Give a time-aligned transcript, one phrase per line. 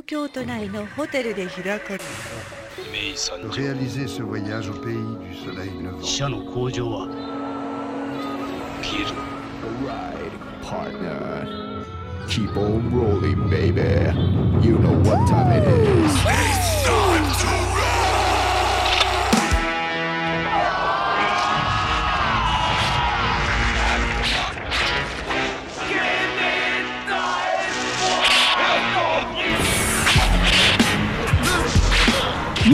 [0.00, 1.98] 東京都内のホテルで開かれ
[3.14, 3.74] soleil
[5.82, 6.02] levant.
[6.02, 7.06] 社の工場は
[8.80, 9.10] 消える
[10.62, 11.84] partner.
[12.28, 13.82] Keep on rolling, baby.
[14.66, 16.59] You know what time it is.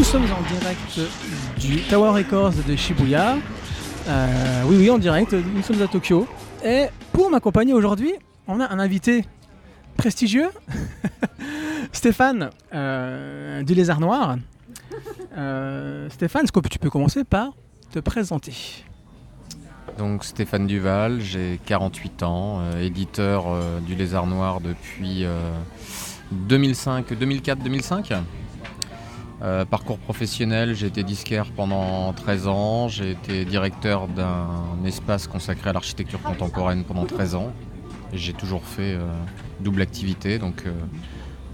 [0.06, 1.01] Sommes en direct
[1.59, 3.38] du Tower Records de Shibuya.
[4.06, 6.28] Euh, oui, oui, en direct, nous sommes à Tokyo.
[6.64, 8.12] Et pour m'accompagner aujourd'hui,
[8.47, 9.24] on a un invité
[9.97, 10.50] prestigieux,
[11.92, 14.37] Stéphane euh, du Lézard Noir.
[15.37, 17.55] Euh, Stéphane, est-ce que tu peux commencer par
[17.91, 18.84] te présenter?
[19.98, 23.47] Donc Stéphane Duval, j'ai 48 ans, éditeur
[23.84, 25.27] du Lézard Noir depuis
[26.30, 28.14] 2005, 2004-2005.
[29.46, 34.48] Euh, parcours professionnel, j'ai été disquaire pendant 13 ans, j'ai été directeur d'un
[34.84, 37.53] espace consacré à l'architecture contemporaine pendant 13 ans.
[38.12, 39.06] J'ai toujours fait euh,
[39.61, 40.72] double activité, donc euh,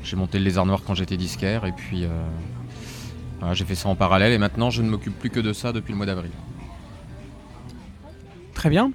[0.02, 2.06] j'ai monté le Lézard Noir quand j'étais disquaire et puis
[3.52, 5.92] j'ai fait ça en parallèle et maintenant je ne m'occupe plus que de ça depuis
[5.92, 6.30] le mois d'avril.
[8.54, 8.90] Très bien.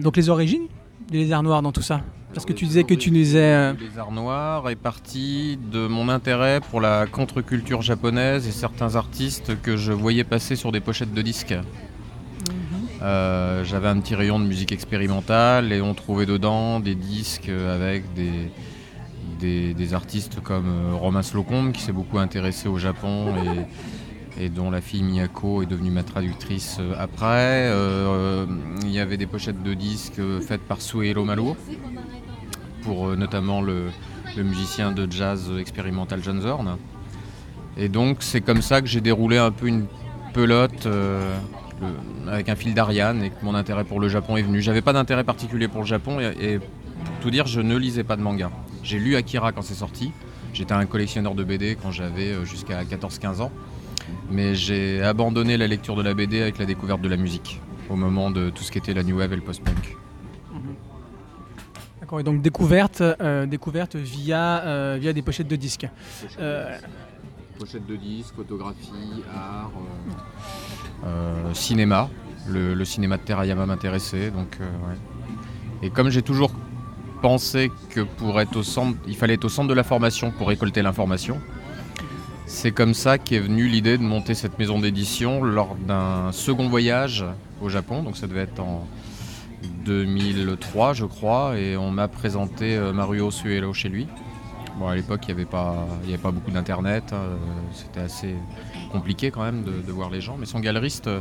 [0.00, 0.68] Donc les origines
[1.10, 2.02] du Lézard Noir dans tout ça?
[2.36, 3.38] Parce que tu disais que tu nous disais...
[3.38, 8.94] euh, Le Lézard Noir est parti de mon intérêt pour la contre-culture japonaise et certains
[8.94, 11.54] artistes que je voyais passer sur des pochettes de disques.
[13.00, 18.12] Euh, J'avais un petit rayon de musique expérimentale et on trouvait dedans des disques avec
[18.12, 18.50] des,
[19.40, 23.32] des, des artistes comme euh, Romain Slocombe qui s'est beaucoup intéressé au Japon
[24.38, 27.70] et, et dont la fille Miyako est devenue ma traductrice après.
[27.72, 28.44] Euh,
[28.82, 31.56] Il y avait des pochettes de disques faites par Suehiro Maruo
[32.88, 33.90] euh, notamment le,
[34.36, 36.76] musicien de jazz expérimental John Zorn.
[37.78, 39.86] Et donc c'est comme ça que j'ai déroulé un peu une
[40.34, 41.34] pelote euh,
[42.28, 44.60] avec un fil d'Ariane et que mon intérêt pour le Japon est venu.
[44.60, 46.68] J'avais pas d'intérêt particulier pour le Japon et, et pour
[47.22, 48.50] tout dire, je ne lisais pas de manga.
[48.82, 50.12] J'ai lu Akira quand c'est sorti.
[50.52, 53.52] J'étais un collectionneur de BD quand j'avais euh, jusqu'à 14-15 ans.
[54.30, 57.60] Mais j'ai abandonné la lecture de la BD avec la découverte de la musique
[57.90, 59.96] au moment de tout ce qui était la new wave et le post-punk.
[62.06, 65.88] D'accord, et donc découverte, euh, découverte via, euh, via des pochettes de disques.
[66.38, 66.78] Euh,
[67.58, 69.72] Pochette de disques, photographie, art,
[71.04, 72.08] euh, cinéma.
[72.46, 74.96] Le, le cinéma de Terayama m'intéressait, donc euh, ouais.
[75.82, 76.52] Et comme j'ai toujours
[77.22, 80.46] pensé que pour être au centre, il fallait être au centre de la formation pour
[80.46, 81.40] récolter l'information,
[82.46, 87.24] c'est comme ça qu'est venue l'idée de monter cette maison d'édition lors d'un second voyage
[87.60, 88.04] au Japon.
[88.04, 88.86] Donc ça devait être en
[89.84, 94.06] 2003, je crois, et on m'a présenté euh, Maruo Suelo chez lui.
[94.78, 97.34] Bon, à l'époque, il n'y avait, pas- il y avait pas beaucoup d'internet, euh,
[97.72, 98.34] c'était assez
[98.92, 100.36] compliqué quand même de, de voir les gens.
[100.38, 101.20] Mais son galeriste, euh,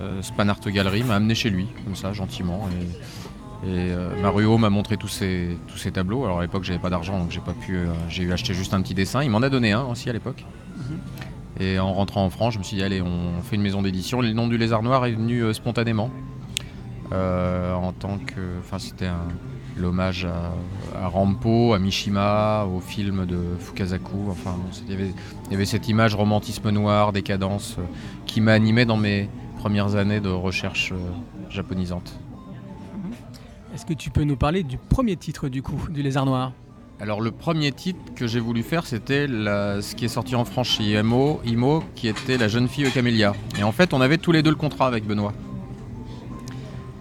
[0.00, 2.68] euh, Span Art Gallery, m'a amené chez lui, comme ça, gentiment.
[2.72, 6.24] Et, et, euh, Maruo m'a montré tous ses, tous ses tableaux.
[6.24, 7.80] Alors à l'époque, j'avais pas d'argent, donc j'ai pas pu.
[8.08, 9.22] j'ai eu acheté juste un petit dessin.
[9.22, 10.44] Il m'en a donné un aussi à l'époque.
[11.60, 14.20] Et en rentrant en France, je me suis dit, allez, on fait une maison d'édition.
[14.20, 16.08] Le nom du Lézard Noir est venu spontanément.
[17.12, 18.40] Euh, en tant que.
[18.60, 19.28] Enfin, c'était un-
[19.76, 20.52] l'hommage à,
[21.04, 24.28] à Rampo, à Mishima, au film de Fukasaku.
[24.30, 25.12] Enfin, il y avait-
[25.46, 27.82] il y avait cette image romantisme noir, décadence, euh,
[28.26, 30.96] qui m'a animé dans mes premières années de recherche euh,
[31.48, 32.18] japonisante.
[33.74, 36.52] Est-ce que tu peux nous parler du premier titre du coup du Lézard Noir?
[37.00, 40.66] Alors le premier titre que j'ai voulu faire, c'était ce qui est sorti en France
[40.68, 43.34] chez IMO, IMO, qui était La jeune fille aux camélias.
[43.56, 45.32] Et en fait, on avait tous les deux le contrat avec Benoît.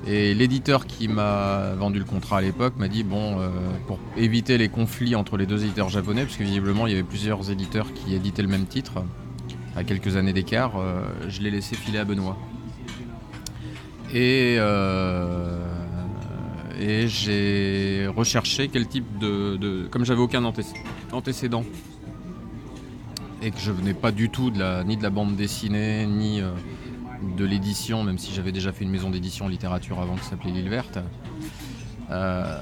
[0.09, 3.49] Et l'éditeur qui m'a vendu le contrat à l'époque m'a dit bon, euh,
[3.87, 7.03] pour éviter les conflits entre les deux éditeurs japonais, parce que visiblement il y avait
[7.03, 9.03] plusieurs éditeurs qui éditaient le même titre
[9.75, 12.37] à quelques années d'écart, euh, je l'ai laissé filer à Benoît.
[14.13, 15.59] Et, euh,
[16.79, 20.63] et j'ai recherché quel type de, de- comme j'avais aucun anté-
[21.11, 21.65] antécédent
[23.43, 26.39] et que je venais pas du tout de la, ni de la bande dessinée ni
[27.21, 30.51] de l'édition, même si j'avais déjà fait une maison d'édition en littérature avant qui s'appelait
[30.51, 30.99] L'île verte.
[32.11, 32.61] euh,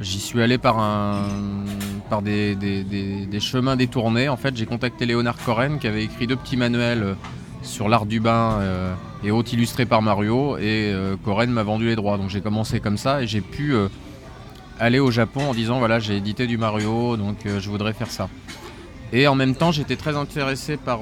[0.00, 0.76] J'y suis allé par,
[2.22, 4.28] des, chemins détournés.
[4.28, 7.14] En fait, j'ai contacté Léonard Coren qui avait écrit deux petits manuels euh,
[7.62, 10.56] sur l'art du bain euh, et autres illustrés par Mario.
[10.58, 10.92] Et
[11.24, 12.18] Coren m'a vendu les droits.
[12.18, 13.74] Donc j'ai commencé comme ça et j'ai pu
[14.80, 18.28] aller au Japon en disant voilà, j'ai édité du Mario, donc je voudrais faire ça.
[19.12, 21.00] Et en même temps, j'étais très intéressé par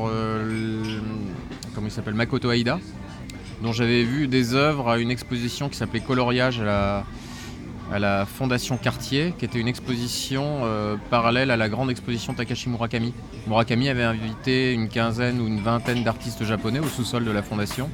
[1.88, 2.78] il s'appelle Makoto Aida,
[3.62, 7.06] dont j'avais vu des œuvres à une exposition qui s'appelait Coloriage à la,
[7.92, 12.68] à la Fondation Cartier, qui était une exposition euh, parallèle à la grande exposition Takashi
[12.68, 13.12] Murakami.
[13.46, 17.90] Murakami avait invité une quinzaine ou une vingtaine d'artistes japonais au sous-sol de la fondation.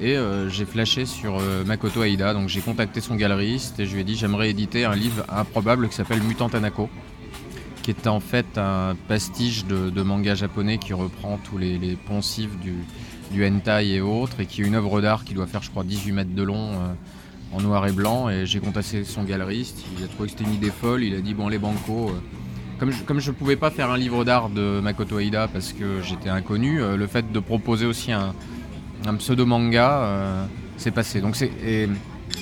[0.00, 3.94] Et euh, j'ai flashé sur euh, Makoto Aida, donc j'ai contacté son galeriste et je
[3.94, 6.88] lui ai dit j'aimerais éditer un livre improbable qui s'appelle Mutant Tanako,
[7.82, 12.74] qui est en fait un pastiche de, manga japonais qui reprend tous les, poncifs du,
[13.34, 15.84] du, hentai et autres, et qui est une œuvre d'art qui doit faire je crois
[15.84, 16.72] 18 mètres de long
[17.54, 18.28] en noir et blanc.
[18.28, 21.20] Et j'ai contacté son galeriste, il a trouvé que c'était une idée folle, il a
[21.20, 22.10] dit bon les bancos.
[22.10, 22.12] Euh,
[22.78, 26.02] comme je, comme je pouvais pas faire un livre d'art de Makoto Aida parce que
[26.02, 28.34] j'étais inconnu, euh, le fait de proposer aussi un,
[29.18, 30.46] pseudo-manga euh,
[30.76, 31.20] s'est passé.
[31.20, 31.50] Donc c'est,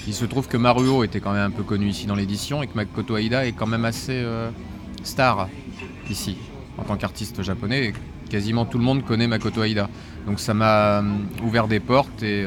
[0.07, 2.67] il se trouve que Maruo était quand même un peu connu ici dans l'édition et
[2.67, 4.25] que Makoto Aida est quand même assez
[5.03, 5.49] star
[6.09, 6.37] ici
[6.79, 7.93] en tant qu'artiste japonais.
[8.33, 9.89] Quasiment tout le monde connaît Makoto Aida.
[10.27, 11.05] Donc ça m'a
[11.45, 12.47] ouvert des portes et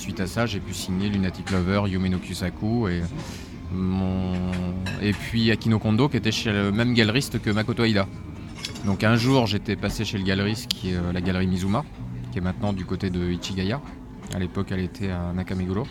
[0.00, 3.02] Suite à ça, j'ai pu signer Lunatic Lover, Yumino Kusaku et,
[5.02, 8.06] et puis Akino Kondo qui était chez le même galeriste que Makoto Aida.
[8.86, 11.84] Donc un jour, j'étais passé chez le galeriste qui est euh, la galerie Mizuma,
[12.32, 13.82] qui est maintenant du côté de Ichigaya.
[14.34, 15.86] À l'époque, elle était à Nakameguro.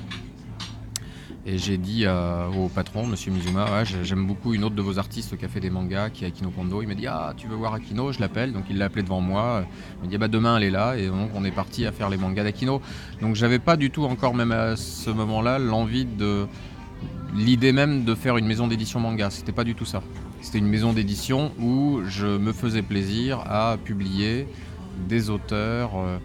[1.51, 5.35] Et j'ai dit euh, au patron, monsieur Mizuma, j'aime beaucoup une autre de vos artistes
[5.35, 6.83] qui a fait des mangas, qui est Akino Kondo.
[6.83, 8.11] Il m'a dit Ah, tu veux voir Akino?
[8.11, 8.53] Je l'appelle.
[8.53, 9.65] Donc il l'a appelé devant moi.
[9.95, 10.95] Il m'a dit ah, bah, Demain, elle est là.
[10.95, 12.83] Et donc on est parti à faire les mangas d'Akino.
[13.19, 16.45] Donc j'avais pas du tout encore, même à ce moment-là, l'envie de.
[17.33, 19.31] L'idée même de faire une maison d'édition manga.
[19.31, 20.03] C'était pas du tout ça.
[20.41, 24.47] C'était une maison d'édition où je me faisais plaisir à publier
[25.07, 26.19] des auteurs euh,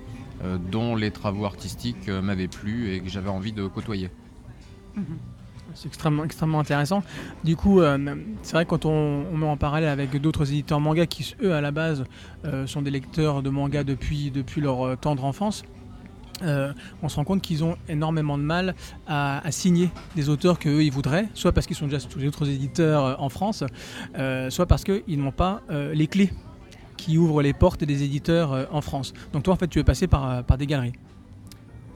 [0.45, 4.11] euh, dont les travaux artistiques m'avaient plu et que j'avais envie de côtoyer.
[4.97, 5.19] Mhm.
[5.75, 7.03] C'est extrêmement, intéressant.
[7.43, 7.99] Du coup, euh,
[8.43, 11.61] c'est vrai que quand on, met en parallèle avec d'autres éditeurs manga qui, eux, à
[11.61, 12.05] la base,
[12.45, 15.65] euh, sont des lecteurs de manga depuis, depuis leur euh, tendre enfance,
[16.43, 18.75] on se rend compte qu'ils ont énormément de mal
[19.07, 22.47] à, signer des auteurs qu'eux ils voudraient, soit parce qu'ils sont déjà tous les autres
[22.51, 23.65] éditeurs en France,
[24.51, 26.31] soit parce qu'ils n'ont pas les clés
[26.99, 29.15] qui ouvrent les portes des éditeurs en France.
[29.33, 30.93] Donc toi en fait tu veux passer par, par des galeries.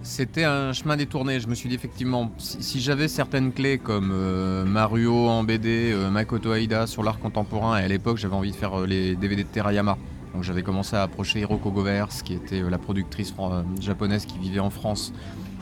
[0.02, 1.40] C'était un chemin détourné.
[1.40, 6.08] Je me suis dit effectivement, si, j'avais certaines clés comme euh, Mario en BD, euh,
[6.08, 9.42] Makoto Aida sur l'art contemporain, et à l'époque j'avais envie de faire euh, les DVD
[9.42, 9.98] de Terayama.
[10.34, 13.34] Donc j'avais commencé à approcher Hiroko Govers, qui était la productrice
[13.80, 15.12] japonaise qui vivait en France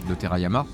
[0.08, 0.66] de Terayama.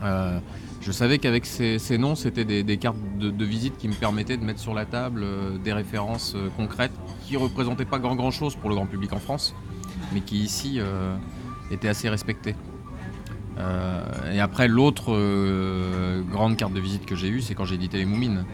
[0.00, 4.60] je savais qu'avec ces, noms, c'était des, cartes de, visite qui me permettaient de mettre
[4.60, 5.26] sur la table
[5.62, 6.92] des références concrètes
[7.26, 9.52] qui ne représentaient pas grand chose pour le grand public en France,
[10.14, 10.80] mais qui ici
[11.72, 12.54] était assez respecté.
[13.58, 14.02] Euh,
[14.32, 17.98] et après, l'autre euh, grande carte de visite que j'ai eue, c'est quand j'ai édité
[17.98, 18.44] les Moumines.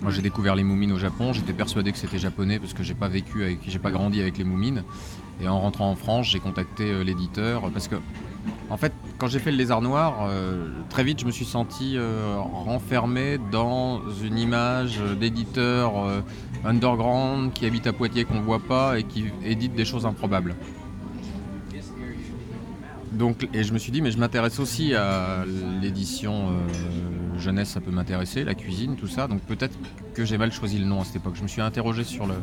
[0.00, 1.32] Moi, j'ai découvert les Moumines au Japon.
[1.32, 4.44] J'étais persuadé que c'était japonais parce que j'ai pas vécu j'ai pas grandi avec les
[4.44, 4.84] Moumines.
[5.40, 7.96] Et en rentrant en France, j'ai contacté euh, l'éditeur parce que,
[8.70, 10.30] en fait, quand j'ai fait le Lézard Noir,
[10.88, 11.98] très vite, je me suis senti
[12.64, 16.22] renfermé dans une image d'éditeur
[16.64, 20.54] underground qui habite à Poitiers qu'on voit pas et qui édite des choses improbables.
[23.18, 25.44] Donc, et je me suis dit, mais je m'intéresse aussi à
[25.82, 29.26] l'édition euh, jeunesse, ça peut m'intéresser, la cuisine, tout ça.
[29.26, 29.76] Donc peut-être
[30.14, 31.34] que j'ai mal choisi le nom à cette époque.
[31.34, 32.34] Je me suis interrogé sur le.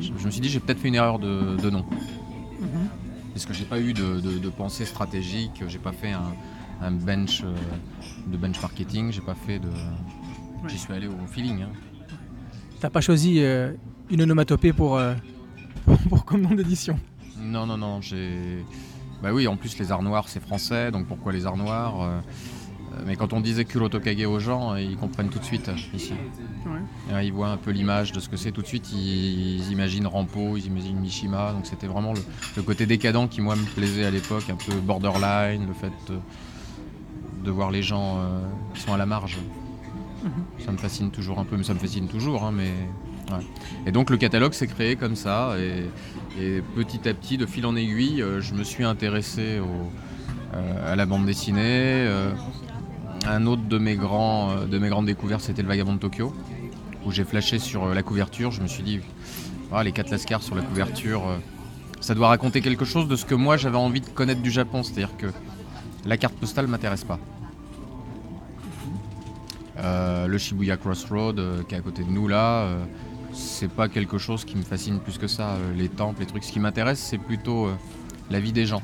[0.00, 1.84] Je, me suis dit, j'ai peut-être fait une erreur de, nom.
[2.60, 2.88] Mhm.
[3.34, 7.54] Parce que j'ai pas eu de, pensée stratégique, j'ai pas fait un, bench euh,
[8.26, 9.68] de bench marketing, j'ai pas fait de.
[10.66, 11.62] J'y suis allé au feeling.
[11.62, 11.72] Hein.
[12.80, 13.72] T'as pas choisi euh,
[14.08, 14.98] une onomatopée pour,
[16.08, 16.98] pour comme nom d'édition?
[17.38, 18.64] Non, non, non, j'ai.
[19.22, 22.20] Bah oui, en plus les arts noirs c'est français, donc pourquoi les arts noirs euh,
[22.92, 26.14] euh, mais quand on disait Kurotokage aux gens, ils comprennent tout de suite ici.
[27.22, 28.92] Ils voient un peu l'image de ce que c'est tout de suite.
[28.92, 31.52] Ils, imaginent Rampo, ils imaginent Mishima.
[31.52, 35.66] Donc c'était vraiment le, côté décadent qui moi me plaisait à l'époque, un peu borderline,
[35.66, 35.92] le fait
[37.44, 38.40] de, voir les gens euh,
[38.74, 39.38] qui sont à la marge.
[40.22, 40.64] Mhm.
[40.64, 42.44] Ça me fascine toujours un peu, mais ça me fascine toujours.
[42.44, 42.72] Hein, mais
[43.86, 47.76] et donc le catalogue s'est créé comme ça, et, petit à petit, de fil en
[47.76, 49.60] aiguille, euh, je me suis intéressé
[50.54, 52.06] euh, à la bande dessinée.
[52.06, 52.30] Euh,
[53.26, 56.34] un autre de mes, grands, de mes grandes découvertes, c'était le Vagabond de Tokyo,
[57.04, 58.50] où j'ai flashé sur la couverture.
[58.50, 59.00] Je me suis dit,
[59.72, 61.22] ah, les quatre lascars sur la couverture,
[62.00, 64.82] ça doit raconter quelque chose de ce que moi j'avais envie de connaître du Japon,
[64.82, 65.26] c'est-à-dire que
[66.04, 67.20] la carte postale m'intéresse pas.
[70.26, 72.66] le Shibuya Crossroad qui est à côté de nous là,
[73.32, 75.50] c'est pas quelque chose qui me fascine plus que ça.
[75.50, 76.44] Euh, les temples, les trucs.
[76.44, 77.74] Ce qui m'intéresse, c'est plutôt euh,
[78.30, 78.82] la vie des gens.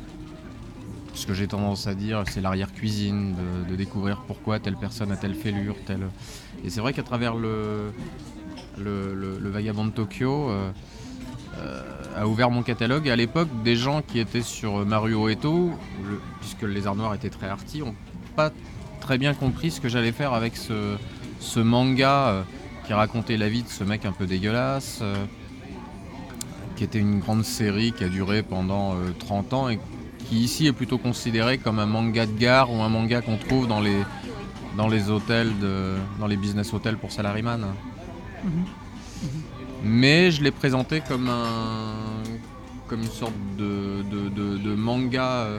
[1.14, 3.35] Ce que j'ai tendance à dire, c'est l'arrière-cuisine,
[3.69, 6.07] de, découvrir pourquoi telle personne a telle fêlure, telle.
[6.64, 7.93] Et c'est vrai qu'à travers le,
[8.78, 11.83] Vagabond de Tokyo, euh,
[12.17, 13.09] a ouvert mon catalogue.
[13.09, 15.73] Et à l'époque, des gens qui étaient sur Mario Eto,
[16.40, 17.97] puisque les arts noirs étaient très arty, ont
[18.37, 18.52] pas
[19.00, 22.43] très bien compris ce que j'allais faire avec ce, manga euh,
[22.88, 25.14] qui racontait la vie de ce mec un peu dégueulasse, euh,
[26.75, 29.78] qui était une grande série qui a duré pendant 30 ans et
[30.26, 33.68] qui ici est plutôt considéré comme un manga de gare ou un manga qu'on trouve
[33.68, 34.02] dans les,
[34.78, 37.66] dans les hôtels, de, dans les business hôtels pour salaryman.
[39.85, 42.23] Mais je l'ai présenté comme un
[42.87, 45.59] comme une sorte de, de, manga euh,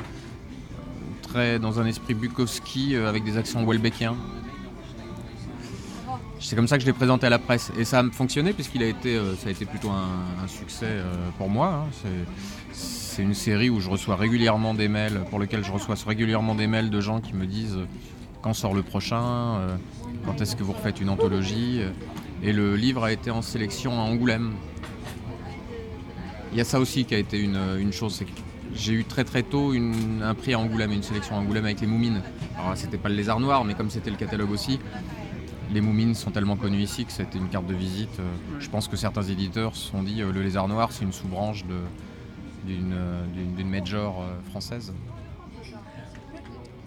[1.21, 4.15] très dans un esprit Bukowski euh, avec des accents welbeckiens.
[6.39, 8.81] C'est comme ça que je l'ai présenté à la presse et ça a fonctionné puisqu'il
[8.81, 10.88] a été, euh, ça a été plutôt un, succès
[11.38, 11.86] pour moi.
[11.86, 12.10] Hein.
[12.72, 16.67] C'est une série où je reçois régulièrement des mails, pour lesquels je reçois régulièrement des
[16.67, 17.77] mails de gens qui me disent
[18.41, 19.77] quand sort le prochain,
[20.25, 21.81] quand est-ce que vous refaites une anthologie.
[22.41, 24.53] Et le livre a été en sélection à Angoulême.
[26.51, 28.31] Il y a ça aussi qui a été une, chose, c'est que
[28.74, 31.88] j'ai eu très très tôt un prix à Angoulême, une sélection à Angoulême avec les
[31.88, 32.22] Moumines.
[32.58, 34.79] Alors c'était pas le lézard noir, mais comme c'était le catalogue aussi,
[35.71, 38.19] les Moumines sont tellement connus ici que c'était une carte de visite.
[38.59, 41.63] Je pense que certains éditeurs se sont dit euh, le lézard noir c'est une sous-branche
[42.65, 44.93] d'une major euh, française.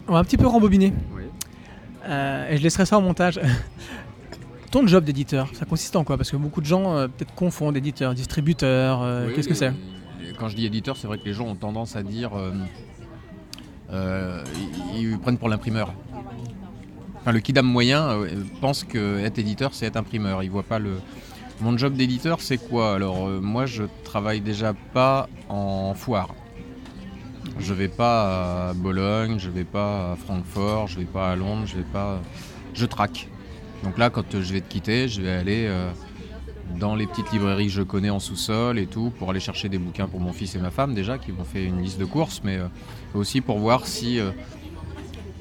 [0.08, 0.92] On va un petit peu rembobiner.
[2.04, 3.40] Euh, et je laisserai ça au montage.
[4.72, 6.16] ton job d'éditeur, ça consiste en quoi?
[6.16, 9.02] Parce que beaucoup de gens euh, peut-être confondent éditeur, distributeur.
[9.02, 9.72] Euh, qu'est-ce que c'est?
[10.38, 12.32] Quand je dis éditeur, c'est vrai que les gens ont tendance à dire.
[13.92, 14.42] Euh,
[14.94, 15.92] ils, prennent pour l'imprimeur.
[17.26, 18.18] Le kidam moyen
[18.60, 20.42] pense que être éditeur, c'est être imprimeur.
[20.42, 21.00] Il voit pas le.
[21.60, 22.94] Mon job d'éditeur, c'est quoi?
[22.94, 26.34] Alors, moi, je travaille déjà pas en foire.
[27.58, 31.64] Je vais pas à Bologne, je vais pas à Francfort, je vais pas à Londres,
[31.66, 32.20] je vais pas.
[32.74, 33.28] Je traque.
[33.84, 35.90] Donc là, quand je vais te quitter, je vais aller euh,
[36.78, 39.78] dans les petites librairies que je connais en sous-sol et tout, pour aller chercher des
[39.78, 42.42] bouquins pour mon fils et ma femme déjà, qui m'ont fait une liste de courses,
[42.44, 42.68] mais euh,
[43.14, 44.30] aussi pour voir si euh,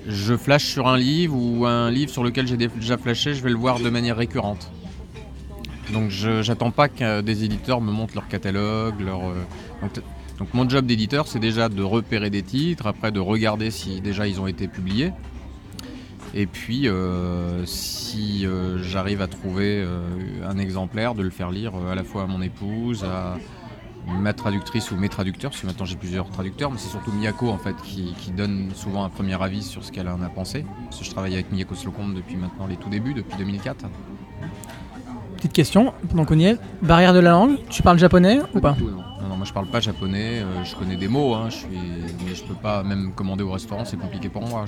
[0.07, 3.49] je flash sur un livre ou un livre sur lequel j'ai déjà flashé, je vais
[3.49, 4.71] le voir de manière récurrente.
[5.93, 9.21] Donc j'attends pas que des éditeurs me montrent leur catalogue, leur...
[10.39, 14.27] donc mon job d'éditeur, c'est déjà de repérer des titres, après de regarder si déjà
[14.27, 15.11] ils ont été publiés,
[16.33, 19.99] et puis, euh, si euh, j'arrive à trouver euh,
[20.47, 23.37] un exemplaire, de le faire lire à la fois à mon épouse, à
[24.07, 27.49] ma traductrice ou mes traducteurs, parce que maintenant j'ai plusieurs traducteurs, mais c'est surtout Miyako
[27.49, 30.65] en fait qui, donne souvent un premier avis sur ce qu'elle en a pensé.
[30.85, 33.85] Parce que je travaille avec Miyako Slocum depuis maintenant les tout débuts, depuis 2004.
[35.35, 38.75] Petite question, pendant qu'on y est, barrière de la langue, tu parles japonais ou pas
[38.79, 39.27] non.
[39.27, 39.37] non.
[39.37, 41.67] moi je parle pas japonais, je connais des mots, hein, je suis...
[42.25, 44.65] mais je peux pas même commander au restaurant, c'est compliqué pour moi.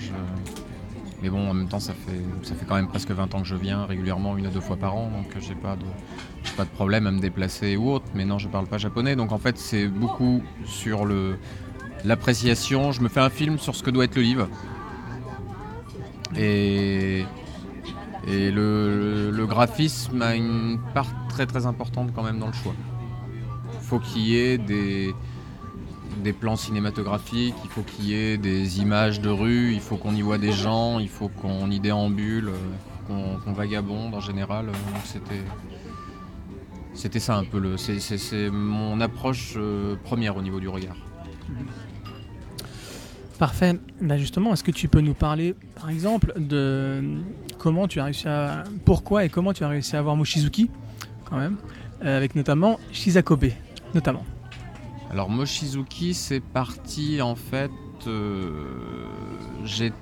[1.23, 3.47] Mais bon, en même temps, ça fait, ça fait quand même presque 20 ans que
[3.47, 5.85] je viens régulièrement, une à deux fois par an, donc j'ai pas de,
[6.57, 8.07] pas de problème à me déplacer ou autre.
[8.13, 11.07] Mais non, je parle pas japonais, donc en fait, c'est beaucoup sur
[12.03, 12.91] l'appréciation.
[12.91, 14.49] Je me fais un film sur ce que doit être le livre.
[16.35, 17.23] Et,
[18.27, 22.73] et le, le graphisme a une part très très importante quand même dans le choix.
[23.79, 25.15] Faut qu'il y ait des,
[26.21, 30.15] des plans cinématographiques, il faut qu'il y ait des images de rue, il faut qu'on
[30.15, 34.69] y voit des gens, il faut qu'on y déambule, euh, qu'on vagabonde en général.
[34.69, 35.33] Euh,
[36.93, 40.95] c'était ça un peu le c'est mon approche euh, première au niveau du regard.
[43.39, 43.79] Parfait.
[43.99, 47.03] Bah, justement, est-ce que tu peux nous parler, par exemple, de
[47.57, 50.69] comment tu as réussi à, pourquoi et comment tu as réussi à avoir Mochizuki,
[51.25, 51.57] quand même,
[52.01, 53.49] avec notamment Shizakobe,
[53.93, 54.23] notamment?
[55.13, 57.69] Alors Mochizuki, c'est parti en fait.
[58.07, 59.05] Euh,
[59.63, 59.93] j'ai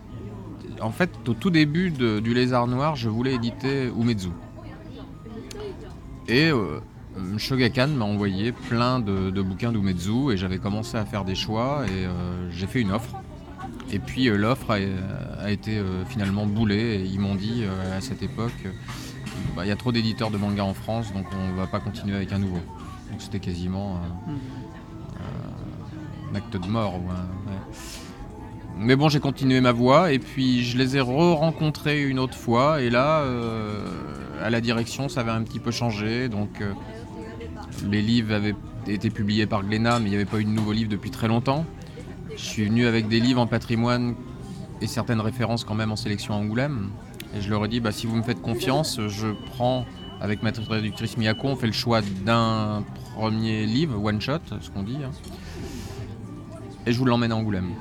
[0.79, 4.29] en fait, au tout début du Lézard Noir, je voulais éditer Umezu.
[6.29, 6.79] Et euh,
[7.37, 12.05] Shogakan m'a envoyé plein de, bouquins d'Umezu et j'avais commencé à faire des choix et
[12.05, 13.13] euh, j'ai fait une offre.
[13.91, 18.65] Et puis l'offre a, été finalement boulée et ils m'ont dit à cette époque
[19.57, 21.81] bah, il y a trop d'éditeurs de manga en France donc on ne va pas
[21.81, 22.61] continuer avec un nouveau.
[23.11, 23.99] Donc c'était quasiment.
[26.35, 26.99] Acte de mort.
[28.77, 32.81] Mais bon, j'ai continué ma voie et puis je les ai re-rencontrés une autre fois
[32.81, 33.85] et là, euh,
[34.41, 36.29] à la direction, ça avait un petit peu changé.
[36.29, 36.73] Donc, euh,
[37.89, 38.55] les livres avaient
[38.87, 41.27] été publiés par Glénat, mais il n'y avait pas eu de nouveau livre depuis très
[41.27, 41.65] longtemps.
[42.35, 44.15] Je suis venu avec des livres en patrimoine
[44.81, 46.89] et certaines références quand même en sélection à Angoulême.
[47.35, 49.85] Et je leur ai dit, bah, si vous me faites confiance, je prends
[50.21, 52.83] avec ma traductrice Miyako, on fait le choix d'un
[53.15, 54.97] premier livre, one shot, ce qu'on dit.
[55.03, 55.11] Hein
[56.85, 57.71] et je vous l'emmène à Angoulême.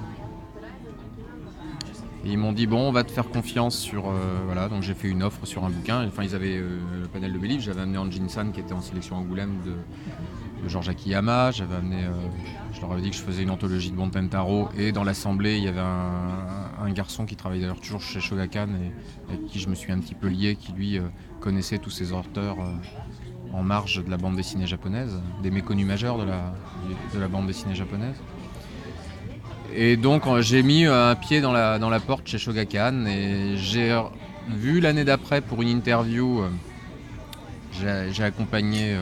[2.25, 4.13] Et ils m'ont dit bon on va te faire confiance sur euh,
[4.45, 7.33] voilà donc j'ai fait une offre sur un bouquin enfin ils avaient euh, le panel
[7.33, 9.73] de livres j'avais amené Anjin San qui était en sélection Angoulême de
[10.63, 11.51] de Georges Akiyama.
[11.51, 12.11] J'avais amené, euh,
[12.73, 14.69] je leur avais dit que je faisais une anthologie de Bontentaro.
[14.77, 19.33] Et dans l'assemblée, il y avait un, garçon qui travaillait d'ailleurs toujours chez Shogakan et
[19.33, 20.99] avec qui je me suis un petit peu lié, qui lui
[21.39, 22.57] connaissait tous ces auteurs
[23.53, 26.25] en marge de la bande dessinée japonaise, des méconnus majeurs de
[27.21, 28.17] la bande dessinée japonaise.
[29.75, 33.07] Et donc euh, j'ai mis euh, un pied dans la, dans la porte chez Shogakan
[33.07, 33.97] et j'ai
[34.49, 38.97] vu l'année d'après pour une interview, euh, j'ai accompagné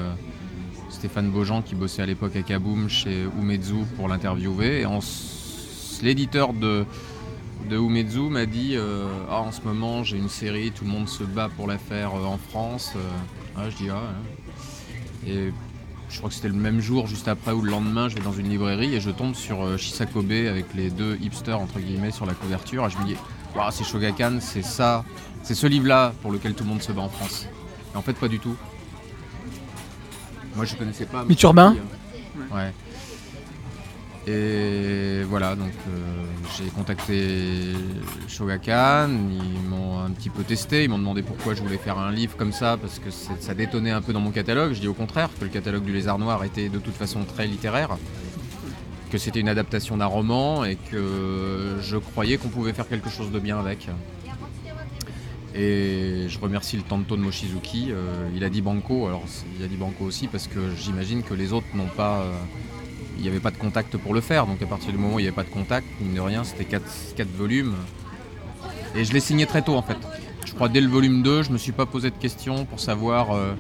[0.91, 4.83] Stéphane Beaujean qui bossait à l'époque à Kaboom chez Umezu pour l'interviewer.
[4.83, 4.87] Et
[6.03, 6.85] l'éditeur de,
[7.69, 8.77] de Umezu m'a dit
[9.31, 12.15] Ah, en ce moment j'ai une série, tout le monde se bat pour la faire
[12.15, 12.93] en France.
[13.57, 14.03] Ah, je dis ah.
[15.27, 15.33] ouais.
[15.33, 15.53] Et
[16.11, 18.33] je crois que c'était le même jour, juste après ou le lendemain, je vais dans
[18.33, 22.27] une librairie et je tombe sur euh, Shisakobe avec les deux hipsters entre guillemets sur
[22.27, 22.87] la couverture.
[22.87, 23.17] Et je me dis
[23.55, 25.05] Waouh, c'est Shogakan, c'est ça,
[25.43, 27.47] c'est ce livre-là pour lequel tout le monde se bat en France.
[27.95, 28.57] Et en fait, pas du tout.
[30.55, 31.25] Moi, je connaissais pas.
[31.25, 31.77] Mythe urbain
[32.53, 32.73] Ouais.
[34.31, 36.25] Et voilà, donc euh,
[36.59, 37.73] j'ai contacté
[38.27, 42.13] Shogakan, ils m'ont un petit peu testé, ils m'ont demandé pourquoi je voulais faire un
[42.13, 44.75] livre comme ça, parce que ça détonnait un peu dans mon catalogue.
[44.75, 47.47] Je dis au contraire, que le catalogue du Lézard Noir était de toute façon très
[47.47, 47.97] littéraire,
[49.11, 53.31] que c'était une adaptation d'un roman et que je croyais qu'on pouvait faire quelque chose
[53.31, 53.89] de bien avec.
[55.55, 59.25] Et je remercie le Tanto de Mochizuki, euh, il a dit Banco, alors
[59.59, 62.19] il a dit Banco aussi parce que j'imagine que les autres n'ont pas...
[62.19, 62.33] euh,
[63.19, 65.19] il n'y avait pas de contact pour le faire, donc à partir du moment où
[65.19, 66.83] il n'y avait pas de contact, mine de rien, c'était 4,
[67.37, 67.75] volumes.
[68.95, 69.99] Et je l'ai signé très tôt en fait.
[70.47, 73.33] Je crois dès le volume 2, je me suis pas posé de questions pour savoir...
[73.33, 73.55] euh,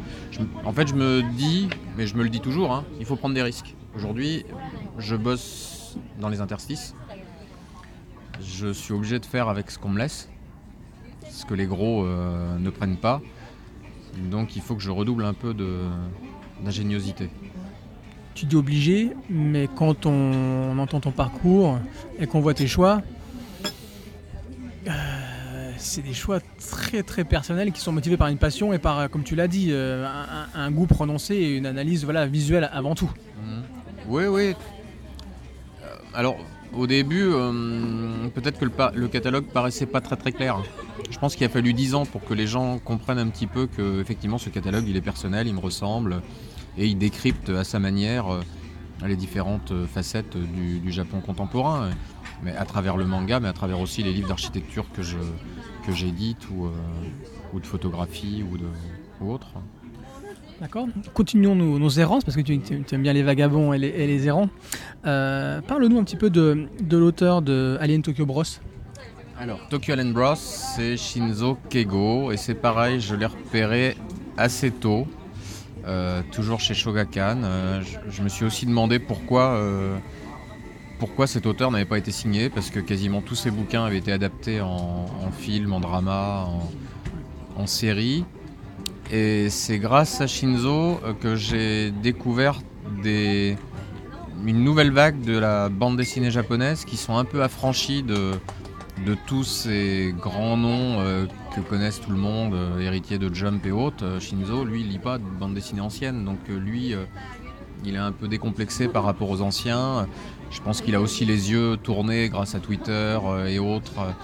[0.64, 3.34] en fait, je me dis, mais je me le dis toujours, hein, il faut prendre
[3.34, 3.74] des risques.
[3.94, 4.44] Aujourd'hui,
[4.98, 6.94] je bosse dans les interstices.
[8.40, 10.28] Je suis obligé de faire avec ce qu'on me laisse,
[11.28, 13.20] ce que les gros euh, ne prennent pas.
[14.30, 15.54] Donc il faut que je redouble un peu
[16.62, 17.30] d'ingéniosité.
[18.38, 21.80] Tu dis obligé, mais quand on, entend ton parcours
[22.20, 23.02] et qu'on voit tes choix,
[24.86, 24.92] euh,
[25.76, 29.08] c'est des choix très très personnels qui sont motivés par une passion et par, euh,
[29.08, 30.06] comme tu l'as dit, euh,
[30.54, 33.10] un, goût prononcé et une analyse voilà, visuelle avant tout.
[33.42, 33.62] Mhm.
[34.06, 34.54] Oui, oui.
[36.14, 36.36] Alors,
[36.72, 37.32] au début,
[38.34, 40.62] peut-être que le, le catalogue paraissait pas très très clair.
[41.10, 43.66] Je pense qu'il a fallu 10 ans pour que les gens comprennent un petit peu
[43.66, 46.22] que effectivement ce catalogue il est personnel, il me ressemble
[46.78, 48.40] et il décrypte à sa manière euh,
[49.06, 51.90] les différentes euh, facettes du, du Japon contemporain,
[52.42, 55.18] mais à travers le manga, mais à travers aussi les livres d'architecture que je
[55.86, 56.70] que j'édite ou, euh,
[57.52, 58.66] ou de photographie ou de
[59.20, 59.48] ou autre.
[60.60, 64.06] D'accord Continuons nos, nos errances, parce que tu, aimes bien les vagabonds et les, et
[64.06, 64.50] les errants.
[65.06, 68.42] Euh, Parle-nous un petit peu de, de l'auteur de Alien Tokyo Bros.
[69.40, 73.96] Alors, Tokyo Allen Bros, c'est Shinzo Kego, et c'est pareil, je l'ai repéré
[74.36, 75.06] assez tôt,
[75.88, 77.42] euh, toujours chez Shogakan.
[77.44, 79.96] Euh, je, me suis aussi demandé pourquoi, euh,
[80.98, 84.12] pourquoi cet auteur n'avait pas été signé, parce que quasiment tous ses bouquins avaient été
[84.12, 85.06] adaptés en,
[85.38, 86.46] film, en drama,
[87.56, 88.24] en, série.
[89.10, 92.60] Et c'est grâce à Shinzo que j'ai découvert
[93.04, 93.56] une
[94.62, 98.32] nouvelle vague de la bande dessinée japonaise qui sont un peu affranchis de,
[99.26, 101.26] tous ces grands noms
[101.62, 104.04] connaissent tout le monde, euh, héritiers de Jump et autres.
[104.04, 106.94] Euh, Shinzo, lui, il lit pas de bande dessinée ancienne, donc euh, lui,
[107.84, 110.06] il est un peu décomplexé par rapport aux anciens.
[110.50, 114.14] Je pense qu'il a aussi les yeux tournés grâce à Twitter et autres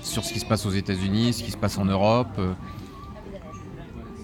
[0.00, 2.40] sur ce qui se passe aux États-Unis, ce qui se passe en Europe.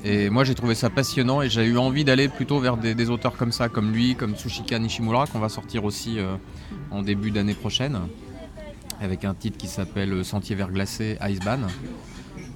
[0.04, 3.37] Et moi j'ai trouvé ça passionnant et j'ai eu envie d'aller plutôt vers des, auteurs
[3.37, 6.18] comme ça, comme lui, comme Tsushika Nishimura, qu'on va sortir aussi
[6.90, 7.98] en début d'année prochaine,
[9.00, 11.59] avec un titre qui s'appelle Sentier verglacé Iceban,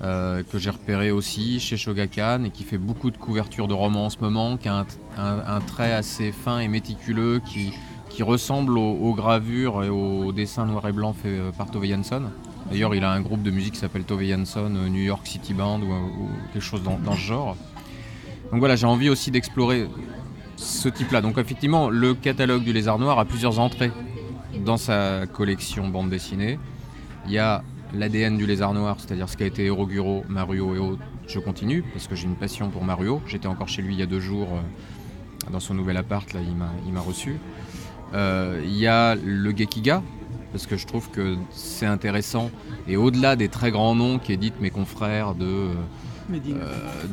[0.03, 4.07] euh, que j'ai repéré aussi chez Shogakan et qui fait beaucoup de couvertures de romans
[4.07, 4.85] en ce moment, qui a
[5.17, 7.73] un, trait assez fin et méticuleux, qui,
[8.09, 12.23] qui ressemble aux, gravures et aux dessins noir et blanc faits euh, par Tove Jansson.
[12.69, 15.55] D'ailleurs, il a un groupe de musique qui s'appelle Tove Jansson euh, New York City
[15.55, 17.57] Band ou, ou quelque chose dans, dans ce genre.
[18.51, 19.89] Donc voilà, j'ai envie aussi d'explorer
[20.57, 21.21] ce type-là.
[21.21, 23.93] Donc effectivement, le catalogue du Lézard Noir a plusieurs entrées
[24.65, 26.59] dans sa collection bande dessinée.
[27.27, 27.63] Il y a
[27.95, 31.03] l'ADN du Lézard Noir, c'est-à-dire ce qu'a été Eroguro, Mario et autres.
[31.29, 33.21] Je continue parce que j'ai une passion pour Mario.
[33.27, 36.41] J'étais encore chez lui il y a deux jours euh, dans son nouvel appart, là
[36.41, 37.37] il m'a- il reçu.
[38.15, 40.03] Euh, Il y a le Gekiga,
[40.53, 42.51] parce que je trouve que c'est intéressant.
[42.89, 45.71] Et au-delà des très grands noms qu'éditent mes confrères de, euh,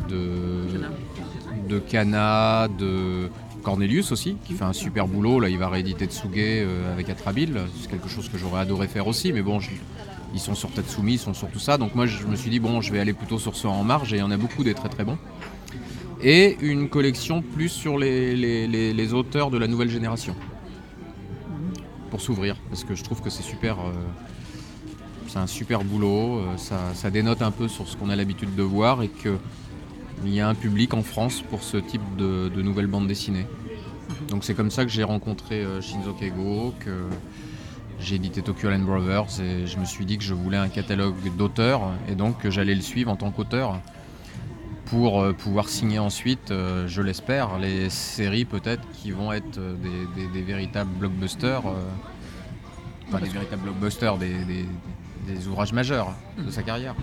[0.09, 3.29] de, de Kana, de
[3.63, 5.39] Cornelius aussi, qui fait un super boulot.
[5.39, 7.57] Là, il va rééditer Tsuge avec Atrabil.
[7.81, 9.69] C'est quelque chose que j'aurais adoré faire aussi, mais bon, je-
[10.33, 11.77] ils sont sur Tatsumi, ils sont sur tout ça.
[11.77, 14.13] Donc moi, je me suis dit, bon, je vais aller plutôt sur ceux en marge,
[14.13, 15.17] et il y en a beaucoup des très très bons.
[16.21, 20.35] et une collection plus sur les, les- les- auteurs de la nouvelle génération.
[22.11, 23.79] Pour s'ouvrir, parce que je trouve que c'est super.
[23.79, 23.91] euh,
[25.27, 28.55] c'est un super boulot, euh, ça, ça dénote un peu sur ce qu'on a l'habitude
[28.55, 29.37] de voir et que
[30.25, 33.45] il y a un public en France pour ce type de, de nouvelles bandes dessinées.
[34.27, 36.89] Donc c'est comme ça que j'ai rencontré euh, Shinzo Kego, que
[37.99, 41.15] j'ai édité Tokyo Land Brothers et je me suis dit que je voulais un catalogue
[41.37, 43.79] d'auteurs et donc que j'allais le suivre en tant qu'auteur
[44.85, 49.75] pour euh, pouvoir signer ensuite, euh, je l'espère, les séries peut-être qui vont être euh,
[49.75, 51.61] des, des- des véritables blockbusters,
[53.07, 54.65] enfin des véritables blockbusters, des, des-
[55.27, 56.95] des ouvrages majeurs de sa carrière.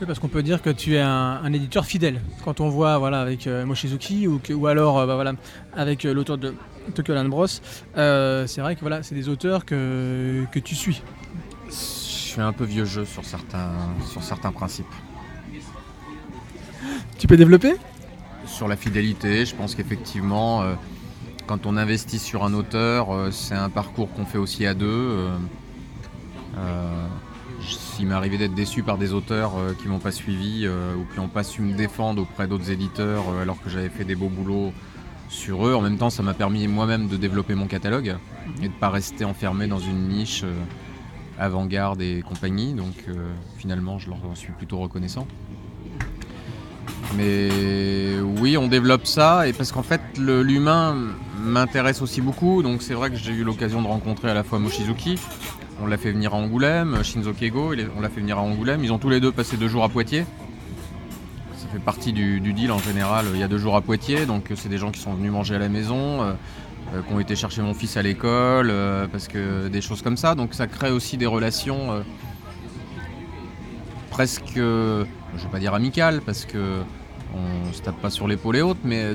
[0.00, 2.22] Oui, parce qu'on peut dire que tu es un, un éditeur fidèle.
[2.44, 5.34] Quand on voit voilà, avec euh, Mochizuki ou, que- ou alors euh, bah, voilà,
[5.76, 6.54] avec euh, l'auteur de
[6.94, 7.46] Tokyo Land Bros,
[7.98, 11.02] euh, c'est vrai que voilà, c'est des auteurs que, que tu suis.
[11.68, 13.72] Je suis un peu vieux jeu sur certains,
[14.10, 14.86] sur certains principes.
[17.18, 17.74] Tu peux développer?
[18.46, 20.64] Sur la fidélité, je pense qu'effectivement,
[21.46, 24.86] quand on investit sur un auteur, c'est un parcours qu'on fait aussi à deux.
[26.56, 27.06] euh,
[27.78, 31.04] S'il m'est arrivé d'être déçu par des auteurs euh, qui m'ont pas suivi euh, ou
[31.12, 34.14] qui n'ont pas su me défendre auprès d'autres éditeurs euh, alors que j'avais fait des
[34.14, 34.72] beaux boulots
[35.28, 38.16] sur eux, en même temps ça m'a permis moi-même de développer mon catalogue
[38.62, 40.52] et de pas rester enfermé dans une niche euh,
[41.38, 42.74] avant-garde et compagnie.
[42.74, 42.94] Donc
[43.56, 45.26] finalement je leur suis plutôt reconnaissant.
[47.16, 50.96] Mais oui, on développe ça et parce qu'en fait l'humain
[51.42, 52.62] m'intéresse aussi beaucoup.
[52.62, 55.18] Donc c'est vrai que j'ai eu l'occasion de rencontrer à la fois Mochizuki,
[55.82, 58.84] on l'a fait venir à Angoulême, Shinzo Kego, on l'a fait venir à Angoulême.
[58.84, 60.24] Ils ont tous les deux passé deux jours à Poitiers.
[61.56, 63.26] Ça fait partie du, deal en général.
[63.32, 65.32] Il y a deux jours à Poitiers, donc euh, c'est des gens qui sont venus
[65.32, 66.32] manger à la maison, euh,
[66.94, 68.72] euh, qui ont été chercher mon fils à l'école,
[69.10, 70.34] parce que des choses comme ça.
[70.34, 72.04] Donc ça crée aussi des relations
[74.10, 76.80] presque, je vais pas dire amicales, parce que
[77.34, 79.14] on se tape pas sur l'épaule et autres, mais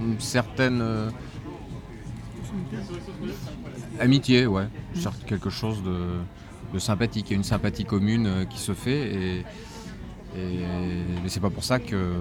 [0.00, 0.82] une certaine
[4.00, 6.18] amitié, ouais, Certes, quelque chose de,
[6.72, 7.26] de sympathique.
[7.28, 9.38] Il y a une sympathie commune euh, qui se fait, et,
[10.36, 10.64] et
[11.22, 12.12] mais c'est pas pour ça que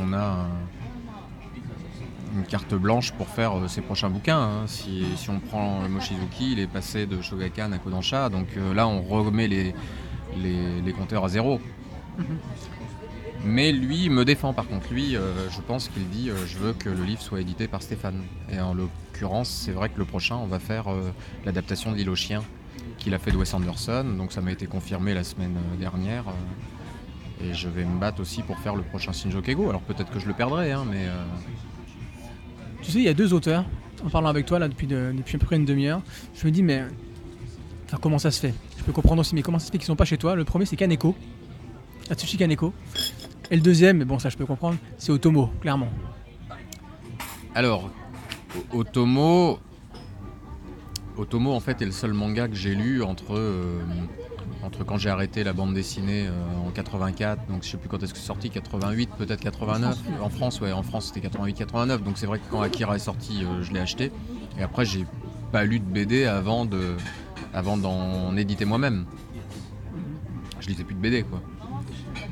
[0.00, 0.48] on, a un-
[2.36, 4.40] une carte blanche pour faire euh, ses prochains bouquins.
[4.40, 4.62] hein.
[4.66, 8.88] Si, si on prend Mochizuki, il est passé de Shogakan à Kodansha, donc euh, là
[8.88, 9.74] on remet les,
[10.36, 11.60] les, les compteurs à zéro.
[13.44, 14.92] Mais lui il me défend par contre.
[14.92, 17.82] Lui, euh, je pense qu'il dit euh, je veux que le livre soit édité par
[17.82, 18.22] Stéphane.
[18.50, 18.74] Et en
[19.14, 21.12] l'occurrence, c'est vrai que le prochain, on va faire euh,
[21.44, 22.42] l'adaptation de L'île aux chiens
[22.98, 24.04] qu'il a fait de Wes Anderson.
[24.18, 26.24] Donc ça m'a été confirmé la semaine euh, dernière.
[26.28, 29.68] euh, et je vais me battre aussi pour faire le prochain Shinjo Kego.
[29.68, 31.24] Alors peut-être que je le perdrai, hein, mais euh,
[32.82, 33.64] Tu sais, il y a deux auteurs,
[34.04, 36.00] en parlant avec toi là depuis, de- depuis à peu près une demi-heure,
[36.34, 36.82] je me dis mais
[37.86, 38.54] enfin, comment ça se fait?
[38.78, 40.34] Je peux comprendre aussi, mais comment ça se fait qu'ils sont pas chez toi?
[40.34, 41.14] Le premier c'est Kaneko,
[42.10, 42.72] Atsushi Kaneko.
[43.50, 45.88] Et le deuxième, mais bon ça je peux comprendre, c'est Otomo, clairement.
[47.54, 47.90] Alors,
[48.72, 49.58] Otomo.
[51.16, 53.80] Otomo, en fait, est le seul manga que j'ai lu entre, euh,
[54.64, 58.02] entre quand j'ai arrêté la bande dessinée euh, en 84, donc je sais plus quand
[58.02, 59.96] est-ce que c'est sorti, 88, peut-être 89.
[60.20, 63.44] En France, ouais, en France c'était 88-89, donc c'est vrai que quand Akira est sorti,
[63.44, 64.10] euh, je l'ai acheté.
[64.58, 65.06] Et après, j'ai
[65.52, 66.96] pas lu de BD avant de,
[67.52, 69.06] avant d'en éditer moi-même.
[70.58, 71.40] Je lisais plus de BD, quoi.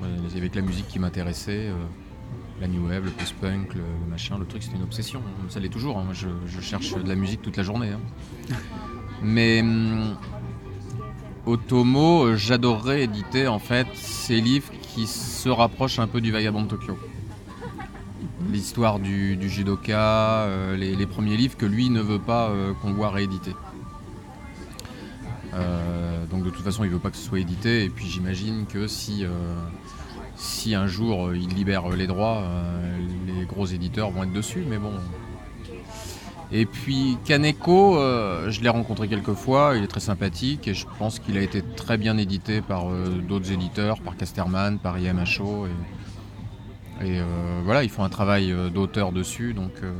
[0.02, 1.68] Il y avait que la musique qui m'intéressait.
[2.62, 5.20] La new wave, le post-punk, le, machin, le truc, c'était une obsession.
[5.48, 5.98] Ça l'est toujours.
[5.98, 6.04] hein.
[6.04, 7.88] Moi, je, cherche de la musique toute la journée.
[7.90, 8.54] hein.
[9.20, 10.16] Mais hum,
[11.44, 16.68] Otomo, j'adorerais éditer en fait ces livres qui se rapprochent un peu du Vagabond de
[16.68, 16.96] Tokyo.
[18.52, 23.10] L'histoire du, judoka, euh, les, premiers livres que lui ne veut pas euh, qu'on voit
[23.10, 23.54] rééditer.
[25.54, 27.84] Euh, donc de toute façon, il veut pas que ce soit édité.
[27.84, 29.24] Et puis j'imagine que si,
[30.42, 34.64] si un jour euh, il libère les droits, euh, les gros éditeurs vont être dessus.
[34.68, 34.92] Mais bon.
[36.50, 39.74] Et puis Kaneko, euh, je l'ai rencontré quelques fois.
[39.76, 43.06] Il est très sympathique et je pense qu'il a été très bien édité par euh,
[43.26, 45.66] d'autres éditeurs, par Casterman, par IMHO.
[47.00, 49.92] Et, euh, voilà, ils font un travail euh, d'auteur dessus, donc euh,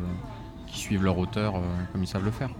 [0.67, 1.61] qui suivent leur auteur euh,
[1.93, 2.51] comme ils savent le faire.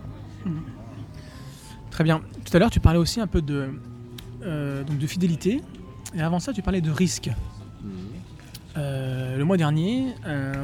[1.91, 2.21] Très bien.
[2.45, 3.69] Tout à l'heure tu parlais aussi un peu de,
[4.43, 5.61] euh, de fidélité,
[6.15, 7.31] et avant ça tu parlais de risque.
[8.77, 10.55] Euh, le mois dernier, euh,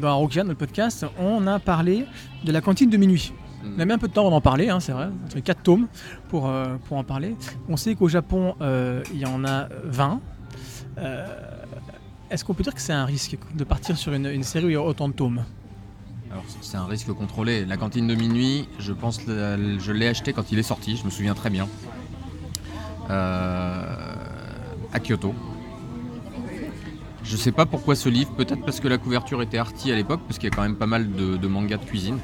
[0.00, 2.06] dans Arokia, notre podcast, on a parlé
[2.44, 3.32] de la cantine de minuit.
[3.64, 5.62] On a mis un peu de temps avant d'en parler, hein, c'est vrai, entre 4
[5.62, 5.86] tomes
[6.28, 7.36] pour, euh, pour en parler.
[7.68, 10.20] On sait qu'au Japon, euh, il y en a 20.
[10.98, 11.26] Euh,
[12.30, 14.68] Est-ce qu'on peut dire que c'est un risque de partir sur une, une série où
[14.70, 15.44] il y a autant de tomes?
[16.30, 17.64] Alors c'est un risque contrôlé.
[17.66, 21.10] La cantine de minuit, je pense, je l'ai acheté quand il est sorti, je me
[21.10, 21.68] souviens très bien.
[23.08, 25.34] À Kyoto.
[27.24, 30.20] Je sais pas pourquoi ce livre, peut-être parce que la couverture était arty à l'époque,
[30.26, 32.18] parce qu'il y a quand même pas mal de, de mangas de cuisine.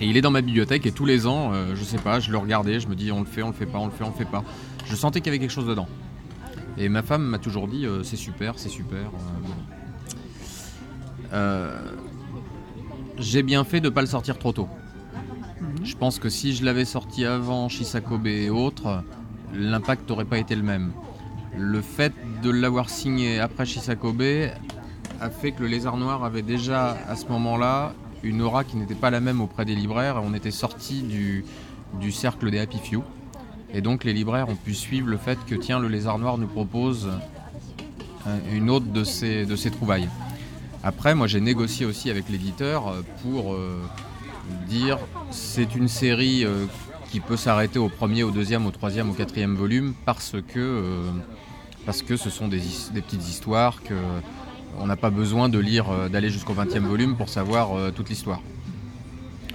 [0.00, 2.30] Et il est dans ma bibliothèque et tous les ans, euh, je sais pas, je
[2.30, 4.04] le regardais, je me dis on le fait, on le fait pas, on le fait,
[4.04, 4.42] on le fait pas.
[4.86, 5.88] Je sentais qu'il y avait quelque chose dedans.
[6.76, 8.98] Et ma femme m'a toujours dit euh, c'est super, c'est super.
[8.98, 9.48] euh.
[11.32, 11.78] Euh,
[13.18, 14.68] J'ai bien fait de pas le sortir trop tôt.
[15.82, 19.02] Je pense que si je l'avais sorti avant Shisakobe et autres,
[19.54, 20.92] l'impact n'aurait pas été le même.
[21.58, 22.12] Le fait
[22.42, 24.22] de l'avoir signé après Shisakobe
[25.20, 28.94] a fait que le Lézard Noir avait déjà à ce moment-là une aura qui n'était
[28.94, 30.20] pas la même auprès des libraires.
[30.24, 33.02] On était sorti du, cercle des Happy Few.
[33.72, 36.46] Et donc les libraires ont pu suivre le fait que tiens le Lézard Noir nous
[36.46, 37.10] propose
[38.52, 40.08] une autre de ses, trouvailles.
[40.82, 43.80] Après moi j'ai négocié aussi avec l'éditeur euh, pour euh,
[44.68, 44.98] dire
[45.30, 46.66] c'est une série euh,
[47.10, 51.04] qui peut s'arrêter au premier, au deuxième, au troisième, au quatrième volume parce que,
[51.86, 52.60] parce que ce sont des,
[52.94, 53.94] petites histoires que
[54.78, 58.08] on n'a pas besoin de lire, euh, d'aller jusqu'au 20e volume pour savoir euh, toute
[58.08, 58.40] l'histoire.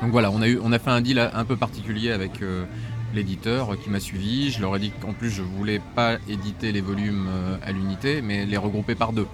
[0.02, 2.65] Donc voilà, on a, eu, on a fait un deal un peu particulier avec euh,
[3.13, 4.50] l'éditeur qui m'a suivi.
[4.50, 7.28] Je leur ai dit qu'en plus je voulais pas éditer les volumes
[7.65, 9.28] à l'unité, mais les regrouper par deux.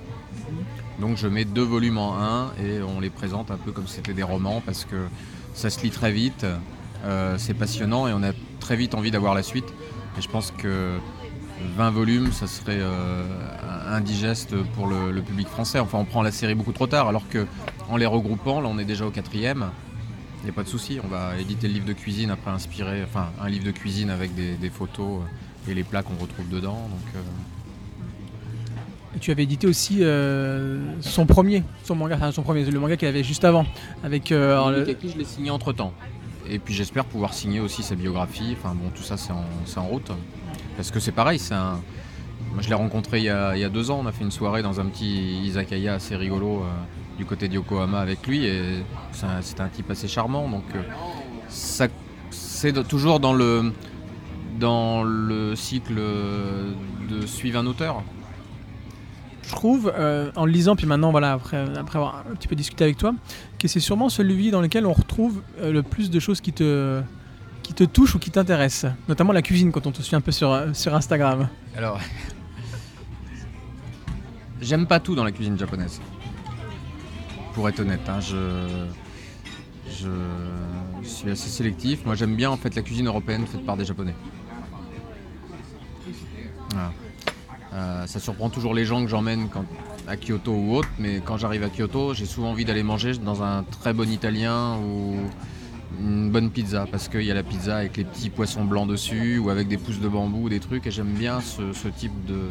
[1.00, 3.96] Donc je mets deux volumes en un et on les présente un peu comme si
[3.96, 5.06] c'était des romans parce que
[5.54, 6.46] ça se lit très vite,
[7.38, 9.68] c'est passionnant et on a très vite envie d'avoir la suite.
[10.18, 10.98] Et je pense que
[11.78, 13.24] 20 volumes, ça serait euh,
[13.92, 15.80] indigeste pour le, le public français.
[15.80, 17.46] Enfin, on prend la série beaucoup trop tard, alors que
[17.90, 19.66] en les regroupant, là, on est déjà au quatrième.
[20.42, 23.04] Il n'y a pas de souci, on va éditer le livre de cuisine après inspirer,
[23.04, 26.48] enfin, un livre de cuisine avec des, des photos euh, et les plats qu'on retrouve
[26.50, 26.88] dedans.
[26.90, 27.20] Donc, euh,
[29.22, 33.08] tu avais édité aussi euh, son premier, son manga, enfin son premier, le manga qu'il
[33.08, 33.66] avait juste avant,
[34.04, 35.94] avec euh, le- je l'ai signé entre temps.
[36.48, 38.56] Et puis j'espère pouvoir signer aussi sa biographie.
[38.60, 40.12] Enfin bon, tout ça c'est en, c'est en route.
[40.76, 41.56] Parce que c'est pareil, c'est
[42.60, 44.00] je l'ai rencontré il y, a, deux ans.
[44.04, 46.70] On a fait une soirée dans un petit izakaya assez rigolo euh,
[47.18, 48.46] du côté de Yokohama avec lui.
[48.46, 50.50] Et c'est un, type assez charmant.
[50.50, 51.88] Donc euh,
[52.30, 53.74] c'est toujours dans le,
[54.60, 58.04] dans le cycle de suivre un auteur.
[59.44, 62.84] je trouve, euh, en lisant, puis maintenant, voilà, après, après avoir un petit peu discuté
[62.84, 63.14] avec toi,
[63.60, 67.02] que c'est sûrement celui dans lequel on retrouve le plus de choses qui te,
[67.66, 68.92] qui te touchent ou qui t'intéressent.
[69.08, 71.48] Notamment la cuisine, quand on te suit un peu sur, euh, sur Instagram.
[71.78, 72.00] Alors,
[74.62, 76.02] j'aime pas tout dans la cuisine japonaise.
[77.54, 78.88] Pour être honnête, hein, je,
[79.90, 82.06] je suis assez sélectif.
[82.06, 84.16] Moi, j'aime bien en fait la cuisine européenne faite par des Japonais.
[87.74, 89.66] Euh, ça surprend toujours les gens que j'emmène quand-
[90.08, 93.44] à Kyoto ou autre, mais quand j'arrive à Kyoto, j'ai souvent envie d'aller manger dans
[93.44, 95.16] un très bon italien ou
[96.00, 99.38] une bonne pizza parce qu'il y a la pizza avec les petits poissons blancs dessus
[99.38, 102.50] ou avec des pousses de bambou, des trucs et j'aime bien ce, type de,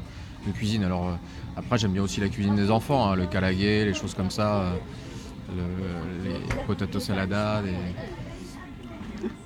[0.52, 0.84] cuisine.
[0.84, 1.14] Alors euh,
[1.56, 4.60] après j'aime bien aussi la cuisine des enfants, hein, le kalage, les choses comme ça,
[4.60, 4.72] euh,
[5.56, 7.62] le- les potato salada,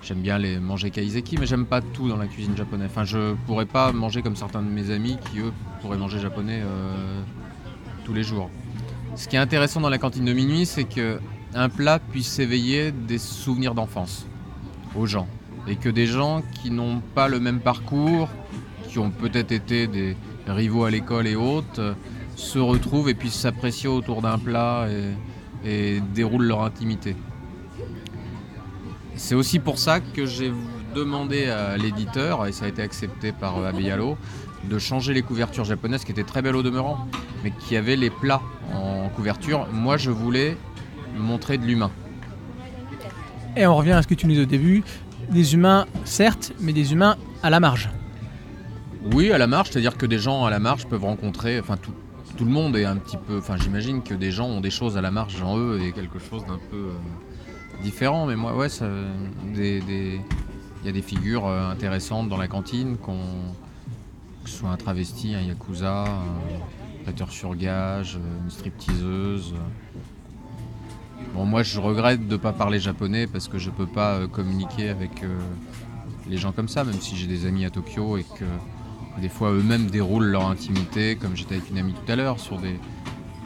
[0.02, 2.88] j'aime bien les manger kaiseki, mais j'aime pas tout dans la cuisine japonaise.
[2.90, 6.60] Enfin je pourrais pas manger comme certains de mes amis qui eux pourraient manger japonais
[6.62, 7.20] euh,
[8.04, 8.50] tous les jours.
[9.14, 11.18] Ce qui est intéressant dans la cantine de minuit, c'est que
[11.54, 14.26] un plat puisse éveiller des souvenirs d'enfance
[14.94, 15.28] aux gens.
[15.66, 18.28] Et que des gens qui n'ont pas le même parcours,
[18.88, 21.94] qui ont peut-être été des rivaux à l'école et autres,
[22.36, 27.16] se retrouvent et puissent s'apprécier autour d'un plat et, et déroulent leur intimité.
[29.16, 30.52] C'est aussi pour ça que j'ai
[30.94, 34.16] demandé à l'éditeur, et ça a été accepté par Abiyalo,
[34.64, 37.06] de changer les couvertures japonaises qui étaient très belles au demeurant,
[37.42, 39.66] mais qui avaient les plats en couverture.
[39.72, 40.56] Moi, je voulais
[41.16, 41.90] montrer de l'humain.
[43.56, 44.82] Et on revient à ce que tu nous disais au début,
[45.30, 47.88] des humains, certes, mais des humains à la marge.
[49.12, 51.92] Oui, à la marge, c'est-à-dire que des gens à la marge peuvent rencontrer, enfin tout,
[52.36, 54.96] tout le monde est un petit peu, enfin j'imagine que des gens ont des choses
[54.96, 58.68] à la marge en eux et quelque chose d'un peu euh, différent, mais moi ouais,
[58.68, 58.86] ça,
[59.54, 60.20] des, des-
[60.82, 63.18] il y a des figures euh, intéressantes dans la cantine, qu'on,
[64.44, 69.54] que ce soit un travesti, un yakuza, un prêteur sur gage, euh, une stripteaseuse.
[71.34, 74.26] Bon, moi je regrette de ne pas parler japonais parce que je peux pas euh,
[74.28, 75.38] communiquer avec euh,
[76.28, 78.44] les gens comme ça, même si j'ai des amis à Tokyo et que
[79.20, 82.58] des fois eux-mêmes déroulent leur intimité, comme j'étais avec une amie tout à l'heure, sur
[82.58, 82.78] des,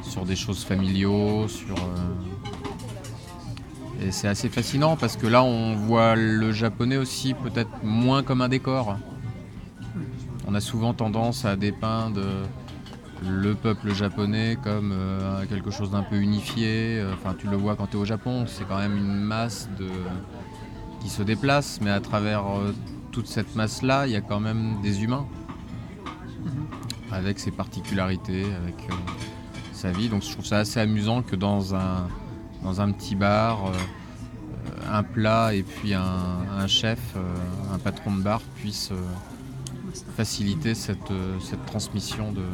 [0.03, 1.77] sur des choses familiaux, sur.
[1.77, 8.23] euh, Et c'est assez fascinant parce que là on voit le japonais aussi peut-être moins
[8.23, 8.97] comme un décor.
[10.47, 12.21] On a souvent tendance à dépeindre
[13.23, 17.05] le peuple japonais comme euh, quelque chose d'un peu unifié.
[17.15, 19.89] Enfin, tu le vois quand tu es au Japon, c'est quand même une masse de
[21.01, 22.73] qui se déplace, mais à travers euh,
[23.11, 25.27] toute cette masse-là, il y a quand même des humains
[27.11, 28.95] avec ses particularités, avec euh,
[29.73, 30.09] sa vie.
[30.09, 32.09] Donc je trouve ça assez amusant que dans un,
[32.63, 33.73] dans un petit bar, euh,
[34.91, 36.03] un plat et puis un,
[36.57, 38.97] un chef, euh, un patron de bar puisse euh,
[40.17, 42.45] faciliter cette, euh, cette transmission de,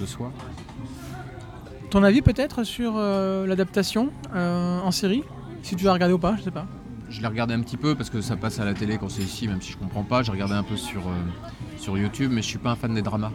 [0.00, 0.32] de soi.
[1.90, 5.24] Ton avis peut-être sur euh, l'adaptation euh, en série?
[5.62, 6.66] Si tu l'as regardé ou pas, je sais pas.
[7.08, 9.22] Je l'ai regardé un petit peu parce que ça passe à la télé quand c'est
[9.22, 10.22] ici, même si je comprends pas.
[10.22, 11.12] J'ai regardé un peu sur, euh,
[11.76, 13.32] sur YouTube, mais je suis pas un fan des dramas.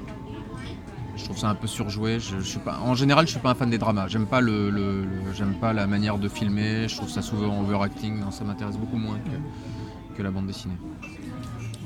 [1.17, 2.19] Je trouve ça un peu surjoué.
[2.19, 4.08] Je, je suis pas, en général, je suis pas un fan des dramas.
[4.08, 6.88] J'aime pas le, le- le- j'aime pas la manière de filmer.
[6.88, 8.19] Je trouve ça souvent overacting.
[8.19, 10.78] Non, ça m'intéresse beaucoup moins que, que la bande dessinée.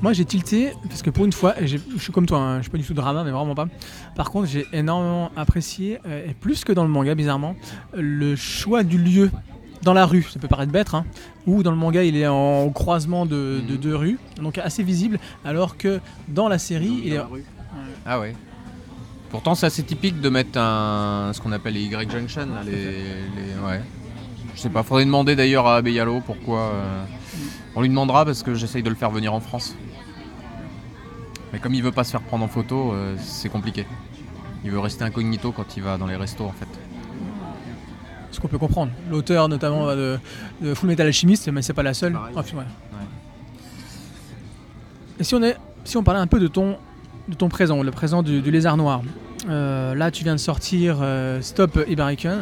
[0.02, 2.70] Moi j'ai tilté parce que pour une fois, je suis comme toi, hein, je suis
[2.70, 3.66] pas du tout drama, mais vraiment pas.
[4.16, 7.54] Par contre, j'ai énormément apprécié, euh, et plus que dans le manga bizarrement,
[7.92, 9.30] le choix du lieu
[9.82, 10.22] dans la rue.
[10.22, 11.04] Ça peut paraître bête, hein,
[11.46, 13.78] ou dans le manga il est en croisement de, de Mhm.
[13.78, 17.20] deux rues, donc assez visible, alors que dans la série, il est...
[18.06, 18.34] Ah ouais.
[19.30, 22.40] Pourtant, c'est assez typique de mettre un, ce qu'on appelle les Y junction.
[22.46, 23.80] là, les, les- ouais.
[24.56, 24.82] Je sais pas.
[24.82, 26.72] Faudrait demander d'ailleurs à Abeyalo pourquoi.
[26.74, 27.02] euh,
[27.76, 29.76] On lui demandera parce que j'essaye de le faire venir en France.
[31.52, 33.86] Mais comme il veut pas se faire prendre en photo, euh, c'est compliqué.
[34.64, 36.68] Il veut rester incognito quand il va dans les restos en fait.
[38.30, 38.92] Ce qu'on peut comprendre.
[39.10, 40.18] L'auteur notamment de,
[40.60, 42.12] de Full Metal Alchemist, mais c'est pas la seule.
[42.12, 42.34] Pareil.
[42.44, 42.62] Puis, ouais.
[45.18, 46.76] Et si on, est, si on parlait un peu de ton,
[47.28, 49.02] de ton présent, le présent du, du lézard noir.
[49.48, 52.38] Euh, là, tu viens de sortir euh, Stop Ibarican.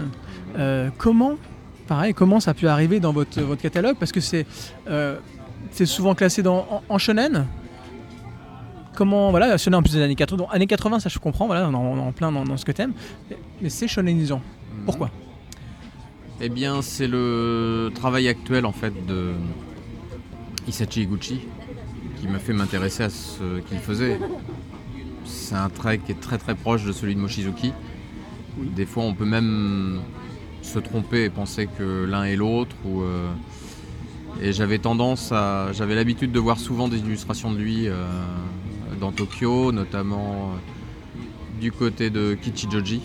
[0.99, 1.37] Comment,
[1.87, 3.97] pareil, comment ça a pu arriver dans votre, votre catalogue?
[3.99, 4.45] Parce que c'est
[5.71, 7.47] c'est souvent classé dans, en, en shonen.
[8.99, 10.39] Comment, voilà, shonen en plus des années 80.
[10.39, 12.95] Donc, années 80, ça je comprends, voilà, en, plein dans, dans ce que t'aimes.
[13.63, 14.43] Mais, c'est shonenisant.
[14.87, 15.09] Pourquoi?
[16.41, 19.35] Eh bien, c'est le travail actuel en fait de
[20.67, 21.43] Isachi Iguchi
[22.21, 24.19] qui m'a fait m'intéresser à ce qu'il faisait.
[25.25, 27.73] C'est un trait qui est très très proche de celui de Mochizuki.
[28.57, 30.01] Des fois, on peut même
[30.63, 32.75] se tromper et penser que l'un est l'autre.
[32.85, 33.31] Ou, euh,
[34.43, 37.95] Et j'avais tendance à, j'avais l'habitude de voir souvent des illustrations de lui euh,
[38.99, 43.03] dans Tokyo, notamment euh, du côté de Kichijoji,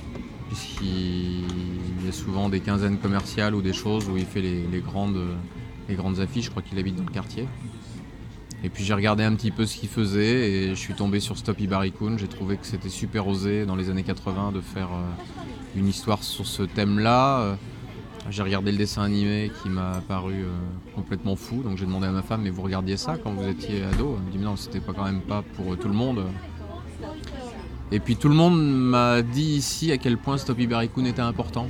[0.47, 5.21] puisqu'il y a souvent des quinzaines commerciales ou des choses où il fait les, grandes,
[5.89, 6.45] les grandes affiches.
[6.45, 7.47] Je crois qu'il habite dans le quartier.
[8.63, 11.38] Et puis j'ai regardé un petit peu ce qu'il faisait et je suis tombé sur
[11.38, 12.17] Stop Ibarikun.
[12.17, 16.23] J'ai trouvé que c'était super osé dans les années 80 de faire euh, une histoire
[16.23, 17.58] sur ce thème-là.
[18.29, 20.49] J'ai regardé le dessin animé qui m'a paru euh,
[20.95, 21.62] complètement fou.
[21.62, 24.15] Donc j'ai demandé à ma femme, mais vous regardiez ça quand vous étiez ado?
[24.17, 26.23] Elle me dit, mais non, c'était pas quand même pas pour euh, tout le monde.
[27.91, 31.67] Et puis tout le monde m'a dit ici à quel point Stop Ibarikun était important.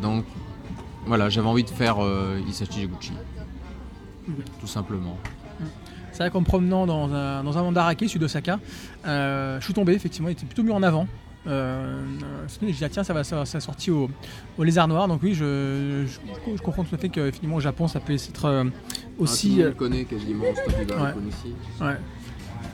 [0.00, 0.24] Donc
[1.06, 3.12] voilà, j'avais envie de faire euh, Higuchi.
[4.60, 5.16] Tout simplement.
[6.12, 8.60] C'est vrai qu'en me promenant dans un, dans un mandarake sud d'Osaka,
[9.06, 11.08] euh, je suis tombé, effectivement, il était plutôt mis en avant.
[11.46, 14.10] Euh, euh, j'ai dit, ah, tiens, ça va, ça, va- ça sorti au,
[14.58, 15.08] au lézard noir.
[15.08, 18.12] Donc, oui, je, je, je comprends tout à fait que finalement, au Japon, ça peut
[18.12, 18.64] être euh,
[19.18, 19.62] aussi.
[19.62, 20.44] euh, connaît quasiment
[21.28, 21.54] ici.
[21.80, 21.96] ouais.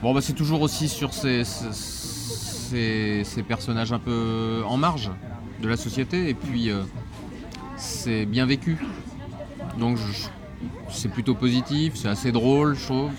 [0.03, 5.09] Bon, bah, c'est toujours aussi sur ces, ces, ces- ces personnages un peu en marge
[5.61, 6.83] de la société, et puis euh,
[7.77, 8.77] c'est bien vécu.
[9.79, 10.27] Donc, je-
[10.91, 13.11] c'est plutôt positif, c'est assez drôle, je trouve.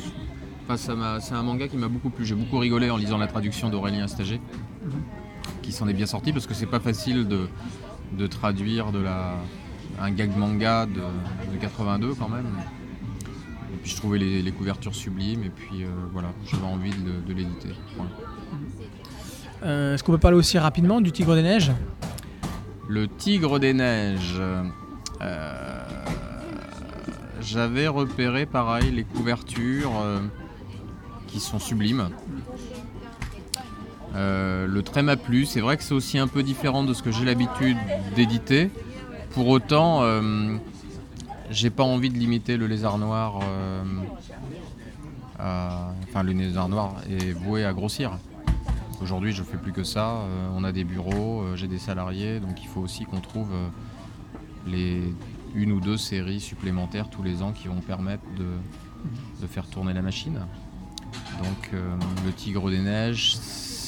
[0.70, 2.26] Enfin, c'est un manga qui m'a beaucoup plu.
[2.26, 4.38] J'ai beaucoup rigolé en lisant la traduction d'Aurélien Astagé,
[5.68, 7.46] qui s'en est bien sorti parce que c'est pas facile de,
[8.12, 9.34] de traduire de la,
[10.00, 10.92] un gag manga de,
[11.52, 12.46] de 82 quand même.
[13.74, 17.34] Et puis je trouvais les, les couvertures sublimes et puis euh, voilà, j'avais envie de,
[17.34, 17.68] l'éditer.
[17.96, 18.10] Voilà.
[19.64, 21.72] Euh, Est-ce qu'on peut parler aussi rapidement du Tigre des Neiges?
[22.88, 24.40] Le Tigre des Neiges.
[25.20, 25.82] euh,
[27.42, 29.92] J'avais repéré pareil les couvertures
[31.26, 32.08] qui sont sublimes.
[34.14, 35.44] Euh, le trait m'a plu.
[35.44, 37.76] C'est vrai que c'est aussi un peu différent de ce que j'ai l'habitude
[38.16, 38.70] d'éditer.
[39.32, 40.56] Pour autant, euh,
[41.50, 43.40] j'ai pas envie de limiter le lézard noir.
[43.42, 43.82] euh,
[45.38, 48.18] à- Enfin, le lézard noir est voué à grossir.
[49.02, 50.22] Aujourd'hui, je fais plus que ça.
[50.56, 53.50] On a des bureaux, j'ai des salariés, donc il faut aussi qu'on trouve
[54.66, 55.02] les
[55.54, 60.02] une ou deux séries supplémentaires tous les ans qui vont permettre de, faire tourner la
[60.02, 60.40] machine.
[61.38, 63.36] Donc, le Tigre des Neiges,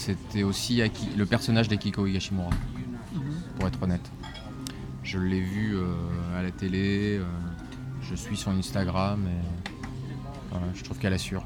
[0.01, 2.51] c'était aussi Aki- le personnage d'Akiko Higashimura,
[3.57, 4.11] pour être honnête.
[5.03, 7.24] Je l'ai vu euh, à la télé, euh,
[8.03, 9.68] je suis sur Instagram et
[10.51, 11.44] voilà, je trouve qu'elle assure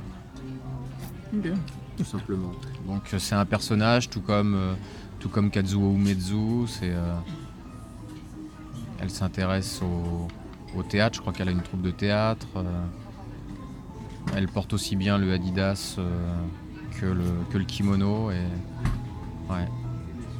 [1.96, 2.52] tout simplement.
[2.86, 4.74] Donc euh, c'est un personnage tout comme euh,
[5.20, 7.14] tout comme Kazuo Umezu, c'est euh,
[9.00, 10.28] elle s'intéresse au,
[10.78, 12.46] au théâtre, je crois qu'elle a une troupe de théâtre.
[12.56, 12.84] euh,
[14.36, 16.36] elle porte aussi bien le Adidas euh,
[17.00, 19.66] que, le, que le kimono et ouais.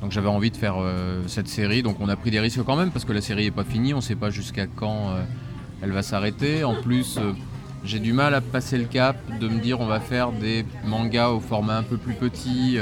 [0.05, 1.83] Donc j'avais envie de faire euh, cette série.
[1.83, 3.95] Donc on a pris des risques quand même parce que la série n'est pas finie.
[3.95, 5.23] On ne sait pas jusqu'à quand euh,
[5.81, 6.63] elle va s'arrêter.
[6.63, 7.33] En plus, euh,
[7.85, 11.31] j'ai du mal à passer le cap de me dire on va faire des mangas
[11.31, 12.77] au format un peu plus petit.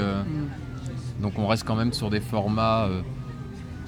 [1.20, 2.89] Donc on reste quand même sur des formats,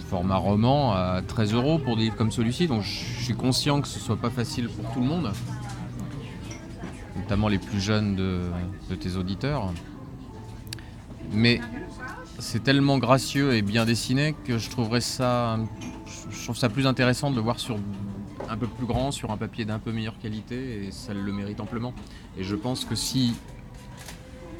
[0.09, 2.68] format roman à 13 euros pour des livres comme celui-ci.
[2.68, 5.32] Donc je suis conscient que ce soit pas facile pour tout le monde,
[7.25, 9.72] notamment les plus jeunes de, tes auditeurs.
[11.33, 11.59] Mais
[12.39, 15.59] c'est tellement gracieux et bien dessiné que je trouverais ça,
[16.31, 17.79] je trouve ça plus intéressant de le voir sur
[18.51, 21.61] un peu plus grand, sur un papier d'un peu meilleure qualité, et ça le mérite
[21.61, 21.95] amplement.
[22.37, 23.35] Et je pense que si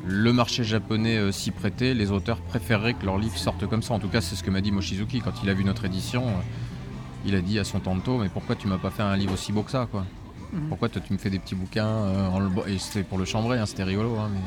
[0.07, 3.93] le marché japonais euh, s'y prêtait, les auteurs préféreraient que leurs livres sortent comme ça.
[3.93, 6.27] En tout cas, c'est ce que m'a dit Mochizuki quand il a vu notre édition.
[6.27, 6.43] Euh,
[7.27, 9.53] il a dit à son tanto, mais pourquoi tu m'as pas fait un livre aussi
[9.53, 10.05] beau que ça, quoi?
[10.55, 10.69] Mhm.
[10.69, 12.49] Pourquoi toi tu me fais des petits bouquins euh, en le...
[12.69, 14.41] Et c'était pour le chambrer, hein, c'était rigolo, hein, mais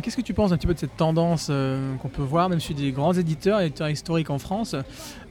[0.00, 2.60] Qu'est-ce que tu penses un petit peu de cette tendance euh, qu'on peut voir, même
[2.60, 4.76] chez des grands éditeurs, éditeurs historiques en France,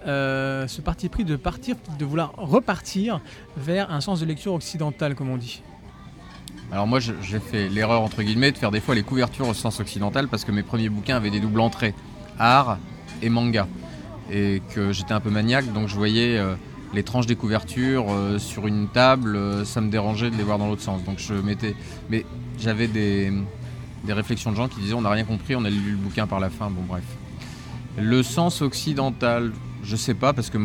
[0.06, 3.22] euh, ce parti pris de partir, de vouloir repartir
[3.58, 5.62] vers un sens de lecture occidental, comme on dit?
[6.72, 9.82] Alors moi j'ai fait l'erreur entre guillemets de faire des fois les couvertures au sens
[9.82, 11.94] occidental parce que mes premiers bouquins avaient des doubles entrées,
[12.40, 12.78] art
[13.22, 13.68] et manga.
[14.32, 16.56] Et que j'étais un peu maniaque donc je voyais euh,
[16.94, 20.82] les tranches des couvertures sur une table, ça me dérangeait de les voir dans l'autre
[20.82, 21.04] sens.
[21.04, 21.76] Donc je mettais.
[22.10, 22.26] Mais
[22.60, 23.32] j'avais des,
[24.04, 26.28] des réflexions de gens qui disaient on n'a rien compris, on a lu le bouquin
[26.28, 27.04] par la fin, bon bref.
[27.98, 29.52] Le sens occidental,
[29.84, 30.58] je sais pas, parce que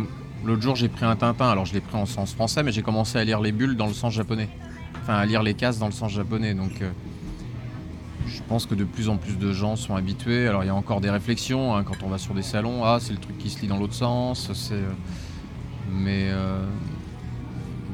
[0.45, 2.83] l'autre jour j'ai pris un Tintin, alors je l'ai pris en sens français, mais j'ai
[2.83, 4.49] commencé à lire les bulles dans le sens japonais.
[5.03, 6.91] Enfin, à lire les cases dans le sens japonais, donc euh,
[8.27, 10.49] je pense que de plus en plus de gens sont habitués.
[10.49, 12.99] Alors il y a encore des réflexions, hein, quand on va sur des salons, ah
[13.01, 14.75] c'est le truc qui se lit dans l'autre sens, c'est...
[15.91, 16.29] Mais...
[16.31, 16.65] Euh,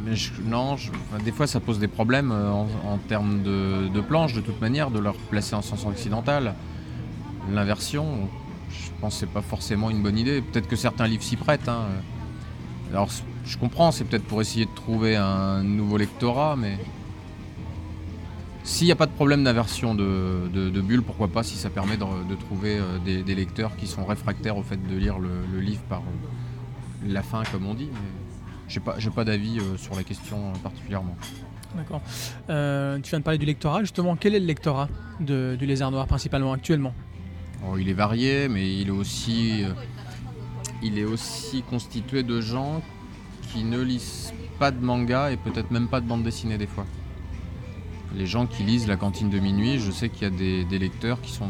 [0.04, 0.14] mais
[0.44, 0.76] non,
[1.24, 4.90] des fois ça pose des problèmes euh, en, termes de, de, planche de toute manière,
[4.90, 6.56] de leur placer en sens occidental.
[7.52, 8.28] L'inversion,
[8.70, 10.42] je pense que c'est pas forcément une bonne idée.
[10.42, 11.68] Peut-être que certains livres s'y prêtent.
[11.68, 11.86] Hein.
[12.90, 13.10] Alors
[13.44, 16.78] je comprends, c'est peut-être pour essayer de trouver un nouveau lectorat, mais
[18.64, 22.34] s'il n'y a pas de problème d'inversion de, bulle, pourquoi pas si ça permet de,
[22.34, 26.02] trouver euh, des, lecteurs qui sont réfractaires au fait de lire le, livre par
[27.06, 27.88] la fin, comme on dit.
[28.68, 31.16] J'ai pas, pas d'avis euh, sur la question euh, particulièrement.
[31.76, 32.02] D'accord.
[32.48, 33.80] Euh, tu viens de parler du lectorat.
[33.80, 34.88] Justement, quel est le lectorat
[35.20, 36.94] de, du Lézard Noir principalement actuellement?
[37.66, 39.64] Oh, Il est varié, mais il est aussi,
[40.82, 42.82] il est aussi constitué de gens
[43.52, 46.86] qui ne lisent pas de manga et peut-être même pas de bande dessinée des fois.
[48.14, 51.20] Les gens qui lisent la cantine de minuit, je sais qu'il y a des, lecteurs
[51.20, 51.48] qui sont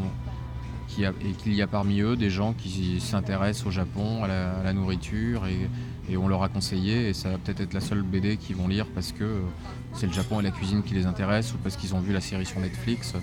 [1.01, 5.45] et qu'il y a parmi eux des gens qui s'intéressent au Japon, à la, nourriture
[6.09, 8.67] et on leur a conseillé et ça va peut-être être la seule BD qu'ils vont
[8.67, 9.39] lire parce que euh,
[9.93, 12.21] c'est le Japon et la cuisine qui les intéressent ou parce qu'ils ont vu la
[12.21, 13.13] série sur Netflix.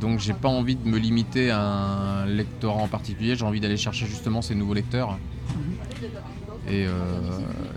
[0.00, 3.76] Donc j'ai pas envie de me limiter à un lectorat en particulier, j'ai envie d'aller
[3.76, 5.18] chercher justement ces nouveaux lecteurs.
[6.68, 6.94] Et, euh,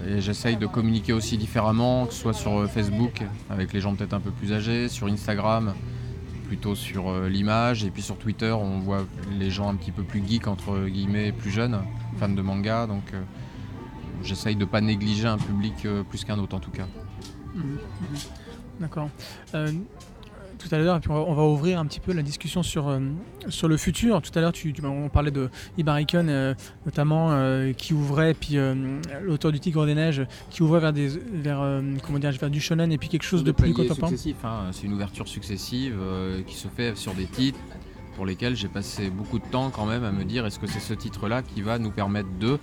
[0.08, 4.14] et j'essaye de communiquer aussi différemment, que ce soit sur Facebook avec les gens peut-être
[4.14, 5.74] un peu plus âgés, sur Instagram
[6.47, 9.05] plutôt sur euh, l'image et puis sur Twitter on voit
[9.39, 11.79] les gens un petit peu plus geeks entre guillemets plus jeunes,
[12.19, 13.13] fans de manga donc
[14.23, 16.87] j'essaye de ne pas négliger un public euh, plus qu'un autre en tout cas.
[17.53, 17.79] Mhm, mhm.
[18.79, 19.09] D'accord.
[20.64, 22.99] Euh, tout à l'heure, on va, ouvrir un petit peu la discussion sur, euh,
[23.49, 24.22] sur le futur.
[24.22, 26.55] Tout à l'heure, tu, on parlait de Ibarikon,
[26.86, 28.57] notamment, qui ouvrait, puis
[29.22, 32.91] l'auteur du Tigre des Neiges, qui ouvrait vers, des, vers, comment dire, vers du shonen
[32.91, 34.14] et puis quelque chose de, plus contemporain.
[34.14, 34.70] Hein.
[34.72, 35.95] C'est une ouverture successive
[36.47, 37.59] qui se fait sur des titres
[38.16, 40.80] pour lesquels j'ai passé beaucoup de temps quand même à me dire est-ce que c'est
[40.80, 42.59] ce titre-là qui va nous permettre de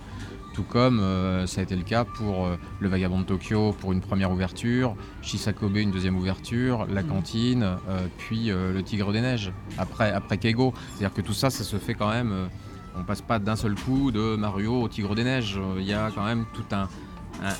[0.53, 3.93] tout comme euh, ça a été le cas pour euh, Le Vagabond de Tokyo pour
[3.93, 7.07] une première ouverture, Shisakobe une deuxième ouverture, La mm.
[7.07, 10.73] Cantine, euh, puis Le Tigre des Neiges, après, après Keigo.
[10.89, 12.49] C'est-à-dire que tout ça, ça se fait quand même,
[12.97, 15.59] on passe pas d'un seul coup de Mario au Tigre des Neiges.
[15.77, 16.87] Il y a quand même tout un,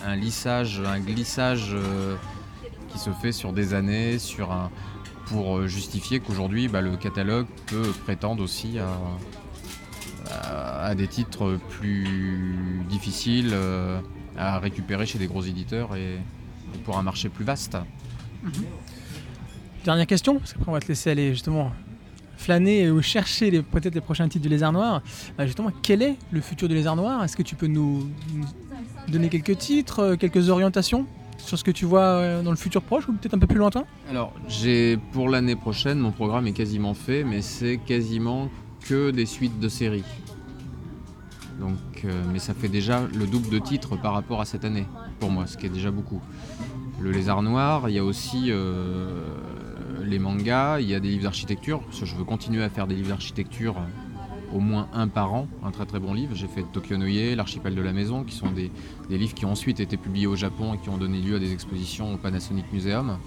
[0.06, 1.76] un lissage, un glissage
[2.90, 4.70] qui se fait sur des années, sur un,
[5.28, 8.90] pour justifier qu'aujourd'hui, bah, le catalogue peut prétendre aussi à
[10.30, 14.00] à, des titres plus difficiles euh,
[14.38, 16.18] à récupérer chez des gros éditeurs et,
[16.86, 17.78] pour un marché plus vaste.
[18.44, 18.52] Mhm.
[19.84, 21.72] Dernière question, parce qu'après on va te laisser aller justement
[22.38, 25.02] flâner ou chercher peut-être les prochains titres du Lézard Noir.
[25.38, 27.24] Bah, justement, quel est le futur du Lézard Noir?
[27.24, 28.10] Est-ce que tu peux nous
[29.08, 31.06] donner quelques titres, euh, quelques orientations
[31.38, 33.58] sur ce que tu vois euh, dans le futur proche ou peut-être un peu plus
[33.58, 33.86] lointain?
[34.10, 38.50] Alors, j'ai pour l'année prochaine, mon programme est quasiment fait, mais c'est quasiment
[38.82, 40.04] que des suites de séries.
[41.60, 44.88] Donc, euh, mais ça fait déjà le double de titres par rapport à cette année,
[45.20, 46.22] pour moi, ce qui est déjà beaucoup.
[47.00, 49.24] Le Lézard Noir, il y a aussi euh,
[50.04, 52.88] les mangas, il y a des livres d'architecture, parce que je veux continuer à faire
[52.88, 53.76] des livres d'architecture
[54.54, 56.36] au moins un par an, un très très bon livre.
[56.36, 58.72] J'ai fait Tokyo Noye, L'archipel de la maison, qui sont des
[59.10, 61.54] livres qui ont ensuite été publiés au Japon et qui ont donné lieu à des
[61.54, 63.18] expositions au Panasonic Museum.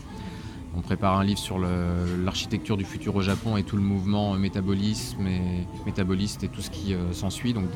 [0.77, 5.29] On prépare un livre sur l'architecture du futur au Japon et tout le mouvement métabolisme
[5.87, 7.55] métaboliste et tout ce qui euh, s'ensuit.
[7.55, 7.67] Donc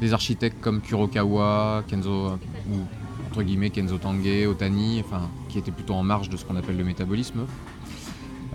[0.00, 2.38] des, architectes comme Kurokawa, Kenzo
[2.70, 5.04] ou Kenzo Tange, Otani,
[5.48, 7.46] qui étaient plutôt en marge de ce qu'on appelle le métabolisme.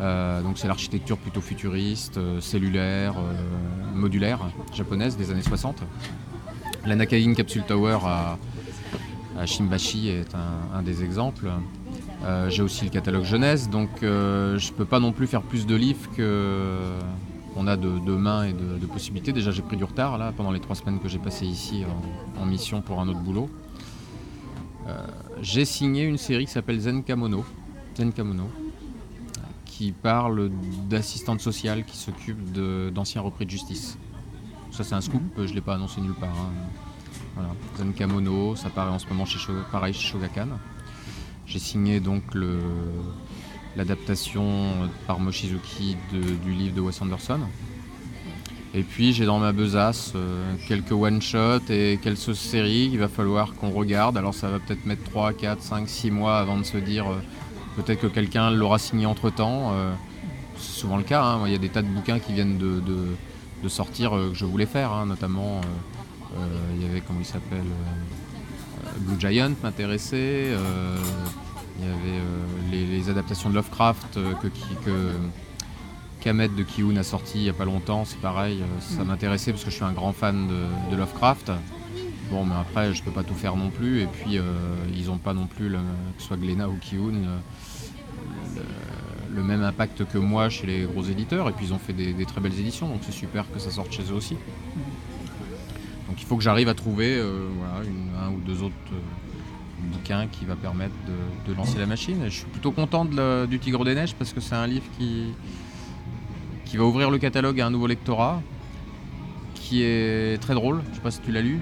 [0.02, 3.16] Euh, donc c'est l'architecture plutôt futuriste, euh, cellulaire,
[3.94, 4.40] modulaire
[4.74, 5.82] japonaise des années 60.
[6.86, 8.38] La Nakain Capsule Tower à,
[9.40, 11.50] à Shimbashi est un des exemples.
[12.26, 15.66] Euh, J'ai aussi le catalogue jeunesse, donc euh, je peux pas non plus faire plus
[15.68, 16.80] de livres que
[17.56, 19.32] on a de, de mains et de, de possibilités.
[19.32, 21.84] Déjà j'ai pris du retard là pendant les trois semaines que j'ai passé ici
[22.38, 23.50] en, en mission pour un autre boulot.
[24.88, 25.06] Euh,
[25.42, 27.46] j'ai signé une série qui s'appelle Zenkamono.
[27.96, 28.50] Zenkamono
[29.66, 30.50] qui parle
[30.90, 32.52] d'assistantes sociales qui s'occupent
[32.94, 33.98] d'anciens repris de justice.
[34.72, 36.30] Ça c'est un scoop, je ne l'ai pas annoncé nulle part.
[36.30, 36.52] hein.
[37.36, 37.50] Voilà.
[37.78, 39.38] Zenkamono, ça paraît en ce moment chez
[39.72, 40.48] pareil chez Shogakan.
[41.48, 42.24] J'ai signé donc
[43.76, 47.40] l'adaptation par Mochizuki du livre de Wes Anderson.
[48.74, 53.54] Et puis j'ai dans ma besace euh, quelques one-shots et quelques séries qu'il va falloir
[53.54, 54.18] qu'on regarde.
[54.18, 57.16] Alors ça va peut-être mettre 3, 4, 5, 6 mois avant de se dire euh,
[57.78, 59.72] peut-être que quelqu'un l'aura signé entre temps.
[60.58, 61.24] c'est souvent le cas.
[61.24, 61.44] hein.
[61.46, 64.66] Il y a des tas de bouquins qui viennent de, sortir euh, que je voulais
[64.66, 65.62] faire, hein, notamment euh,
[66.38, 68.25] euh, il y avait comment il s'appelle euh, euh,
[69.00, 70.18] Blue Giant m'intéressait.
[70.54, 70.98] euh,
[71.80, 75.12] il y avait euh, les, les adaptations de Lovecraft euh, que, que
[76.22, 79.64] Kamet de Kiun a sorti il n'y a pas longtemps, c'est pareil, ça m'intéressait parce
[79.64, 81.52] que je suis un grand fan de, de Lovecraft.
[82.32, 84.42] Bon, mais après, je peux pas tout faire non plus, et puis euh,
[84.96, 87.12] ils n'ont pas non plus, le- que ce soit Glénat ou Kiun,
[88.56, 88.62] le,
[89.36, 92.14] le même impact que moi chez les gros éditeurs, et puis ils ont fait des,
[92.14, 94.38] des très belles éditions, donc c'est super que ça sorte chez eux aussi.
[96.16, 99.92] Donc il faut que j'arrive à trouver euh, voilà, une- un ou deux autres euh,
[99.92, 102.22] bouquins qui va permettre de, de lancer la machine.
[102.26, 104.86] Je suis plutôt content de la- du Tigre des Neiges parce que c'est un livre
[104.98, 105.34] qui,
[106.64, 108.42] qui va ouvrir le catalogue à un nouveau lectorat,
[109.56, 110.82] qui est très drôle.
[110.92, 111.60] Je sais pas si tu l'as lu.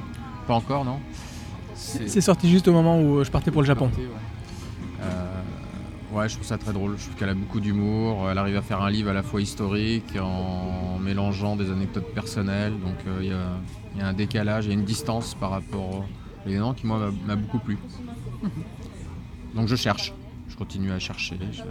[0.48, 1.00] Pas encore, non?
[1.76, 3.90] C'est sorti juste au moment où je partais pour le Japon.
[3.98, 4.04] Ouais.
[5.02, 5.42] Euh,
[6.14, 6.96] ouais, je trouve ça très drôle.
[6.98, 8.30] Je trouve qu'elle a beaucoup d'humour.
[8.30, 12.74] Elle arrive à faire un livre à la fois historique en mélangeant des anecdotes personnelles.
[12.80, 13.48] Donc euh, il y, a,
[13.96, 16.06] il y a un décalage, il y a une distance par rapport
[16.46, 17.78] aux éléments qui, moi, m'a- beaucoup plu.
[19.56, 20.14] Donc je cherche.
[20.50, 21.38] Je continue à chercher.
[21.52, 21.64] Je,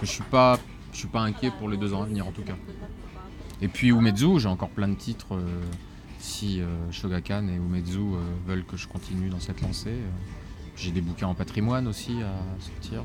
[0.00, 0.58] je suis pas,
[0.92, 2.56] je suis pas inquiet pour les deux ans à venir en tout cas.
[3.62, 5.34] Et puis Umezu, j'ai encore plein de titres.
[5.34, 5.60] euh,
[6.22, 7.98] si euh, Shogakan et Umezu
[8.46, 9.96] veulent que je continue dans cette lancée.
[10.80, 13.02] J'ai des bouquins en patrimoine aussi à sortir.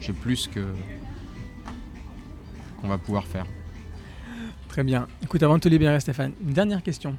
[0.00, 0.64] J'ai- plus que
[2.80, 3.46] qu'on va pouvoir faire.
[4.68, 5.08] Très bien.
[5.22, 7.16] Écoute, avant de te libérer, Stéphane, une dernière question.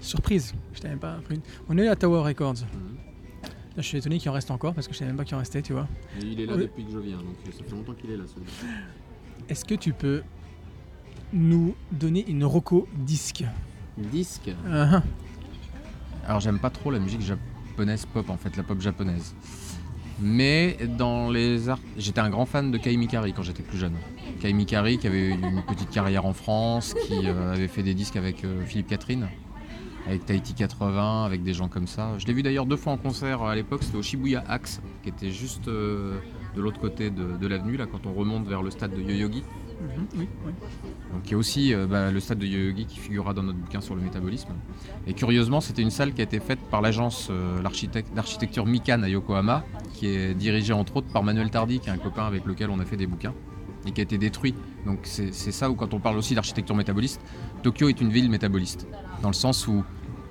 [0.00, 1.40] Surprise, je t'avais même pas pris une.
[1.68, 2.54] On est à Tower Records.
[2.64, 5.36] Là, je suis étonné qu'il en reste encore parce que je savais même pas qu'il
[5.36, 5.86] en restait, tu vois.
[6.20, 6.62] il est là Oui.
[6.62, 8.24] depuis que je viens, donc ça fait longtemps qu'il est là
[9.48, 10.22] Est-ce que tu peux
[11.32, 13.44] nous donner une roco disque?
[13.96, 14.50] Disque?
[14.70, 15.02] Ah, ah.
[16.26, 17.46] Alors j'aime pas trop la musique japonaise
[18.12, 19.34] pop en fait, la pop japonaise.
[20.20, 23.94] Mais dans les arts, j'étais un grand fan de Kai Mikari quand j'étais plus jeune.
[24.40, 27.94] Kai Mikari qui avait eu une petite carrière en France, qui euh, avait fait des
[27.94, 29.28] disques avec euh, Philippe Catherine,
[30.06, 32.14] avec Tahiti 80, avec des gens comme ça.
[32.18, 35.10] Je l'ai vu d'ailleurs deux fois en concert à l'époque, c'était au Shibuya Axe, qui
[35.10, 36.18] était juste euh,
[36.56, 39.44] de l'autre côté de l'avenue, là quand on remonte vers le stade de Yoyogi.
[39.80, 40.52] Mhm, oui, oui.
[41.12, 43.58] Donc il y a aussi euh, bah, le stade de Yoyogi qui figurera dans notre
[43.58, 44.48] bouquin sur le métabolisme.
[45.06, 47.62] Et curieusement, c'était une salle qui a été faite par l'agence euh,
[48.14, 49.64] d'architecture Mikan à Yokohama,
[49.94, 52.80] qui est dirigée entre autres par Manuel Tardy, qui est un copain avec lequel on
[52.80, 53.34] a fait des bouquins,
[53.86, 54.54] et qui a été détruit.
[54.84, 57.20] Donc c'est c'est ça où quand on parle aussi d'architecture métaboliste,
[57.62, 58.86] Tokyo est une ville métaboliste,
[59.22, 59.84] dans le sens où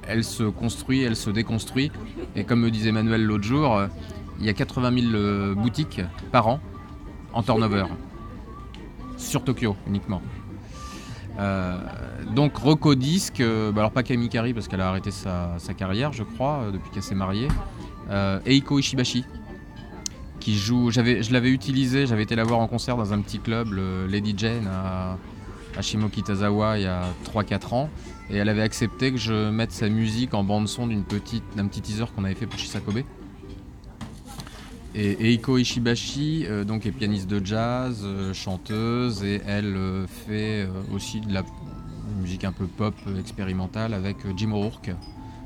[0.08, 1.92] elle se construit, elle se déconstruit,
[2.36, 3.88] et comme me disait Manuel l'autre jour, euh,
[4.40, 6.60] il y a 80 000 euh, boutiques par an
[7.34, 7.86] en turnover,
[9.18, 10.22] sur Tokyo uniquement.
[11.40, 11.78] Euh,
[12.34, 16.24] donc Rocco Disc, euh, bah alors pas Kamikari parce qu'elle a arrêté sa, carrière je
[16.24, 17.48] crois euh, depuis qu'elle s'est mariée.
[18.46, 19.26] Eiko Ishibashi
[20.40, 23.68] qui joue, je l'avais utilisé, j'avais été la voir en concert dans un petit club,
[24.08, 25.18] Lady Jane à,
[25.78, 27.90] à Shimokitazawa il y a 3-4 ans
[28.30, 31.68] et elle avait accepté que je mette sa musique en bande son d'une petite, d'un
[31.68, 33.02] petit teaser qu'on avait fait pour Shisakobe.
[34.96, 41.22] Et Eiko Ishibashi euh, est pianiste de jazz, euh, chanteuse et elle euh, fait aussi
[41.22, 41.44] de la
[42.20, 44.92] musique un peu pop expérimentale avec Jim O'Rourke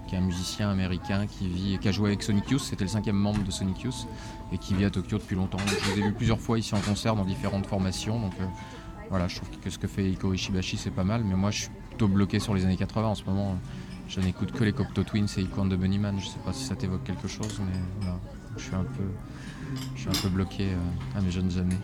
[0.07, 2.89] qui est un musicien américain qui vit qui a joué avec Sonic Youth, c'était le
[2.89, 4.07] cinquième membre de Sonic Youth
[4.53, 5.57] et qui vit à Tokyo depuis longtemps.
[5.67, 8.33] Je les ai vus plusieurs fois ici en concert dans différentes formations donc
[9.09, 11.61] voilà, je trouve que ce que fait Eiko Ishibashi c'est pas mal mais moi je
[11.61, 13.57] suis plutôt bloqué sur les années 80 en ce moment.
[14.07, 16.19] Je n'écoute que les Cocteau Twins et Icon de Bunnyman.
[16.19, 18.19] Je sais pas si ça t'évoque quelque chose, mais voilà.
[18.57, 19.03] Je suis un peu,
[19.95, 21.79] je suis un peu bloqué euh, à mes jeunes années.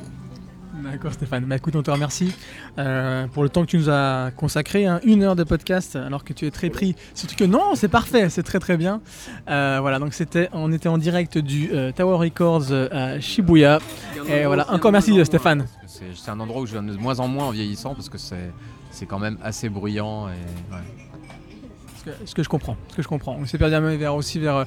[0.83, 2.33] D'accord Stéphane, bah, écoute on te remercie
[2.77, 4.99] euh, pour le temps que tu nous as consacré, hein.
[5.03, 6.95] une heure de podcast alors que tu es très pris.
[7.15, 9.01] Surtout que non, c'est parfait, c'est très très bien.
[9.49, 13.79] Euh, voilà, donc c'était, on était en direct du euh, Tower Records à Shibuya.
[14.29, 15.65] Et voilà, encore merci Stéphane.
[15.87, 18.51] C'est un endroit où je viens de moins en moins en vieillissant parce que c'est
[18.91, 21.06] c'est quand même assez bruyant et ouais
[22.25, 23.37] ce que je comprends, ce que je comprends.
[23.39, 24.65] On s'est perdu vers aussi vers euh,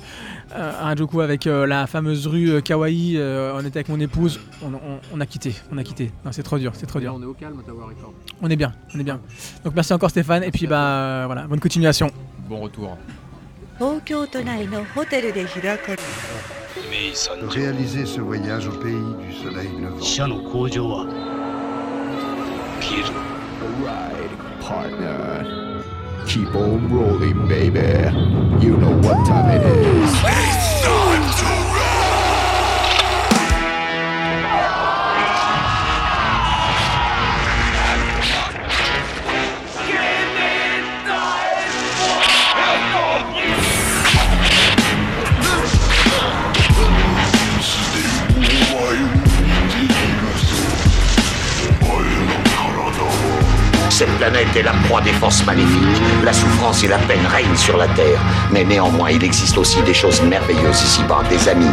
[0.52, 3.18] Harajuku avec euh, la fameuse rue euh, Kawaii.
[3.18, 6.12] on était avec mon épouse, on, a quitté, on a quitté.
[6.30, 7.14] c'est trop dur, c'est trop dur.
[7.16, 7.62] on est au calme,
[8.42, 9.20] On est bien, on est bien.
[9.64, 12.10] Donc merci encore Stéphane et puis bah voilà, bonne continuation.
[12.48, 12.96] Bon retour.
[17.48, 20.00] Réaliser ce voyage au pays du soleil levant.
[26.26, 27.80] Keep on rolling, baby.
[28.64, 30.69] You know what time it is.
[54.00, 56.00] Cette planète est la proie des forces maléfiques.
[56.24, 58.18] La souffrance et la peine règnent sur la Terre.
[58.50, 61.68] Mais néanmoins, il existe aussi des choses merveilleuses ici-bas, des amis.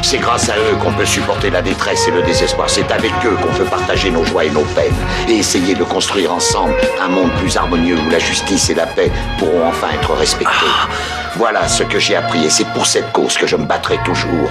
[0.00, 2.70] C'est grâce à eux qu'on peut supporter la détresse et le désespoir.
[2.70, 4.94] C'est avec eux qu'on peut partager nos joies et nos peines.
[5.28, 9.10] Et essayer de construire ensemble un monde plus harmonieux où la justice et la paix
[9.40, 10.54] pourront enfin être respectées.
[11.34, 14.48] Voilà ce que j'ai appris et c'est pour cette cause que je me battrai toujours.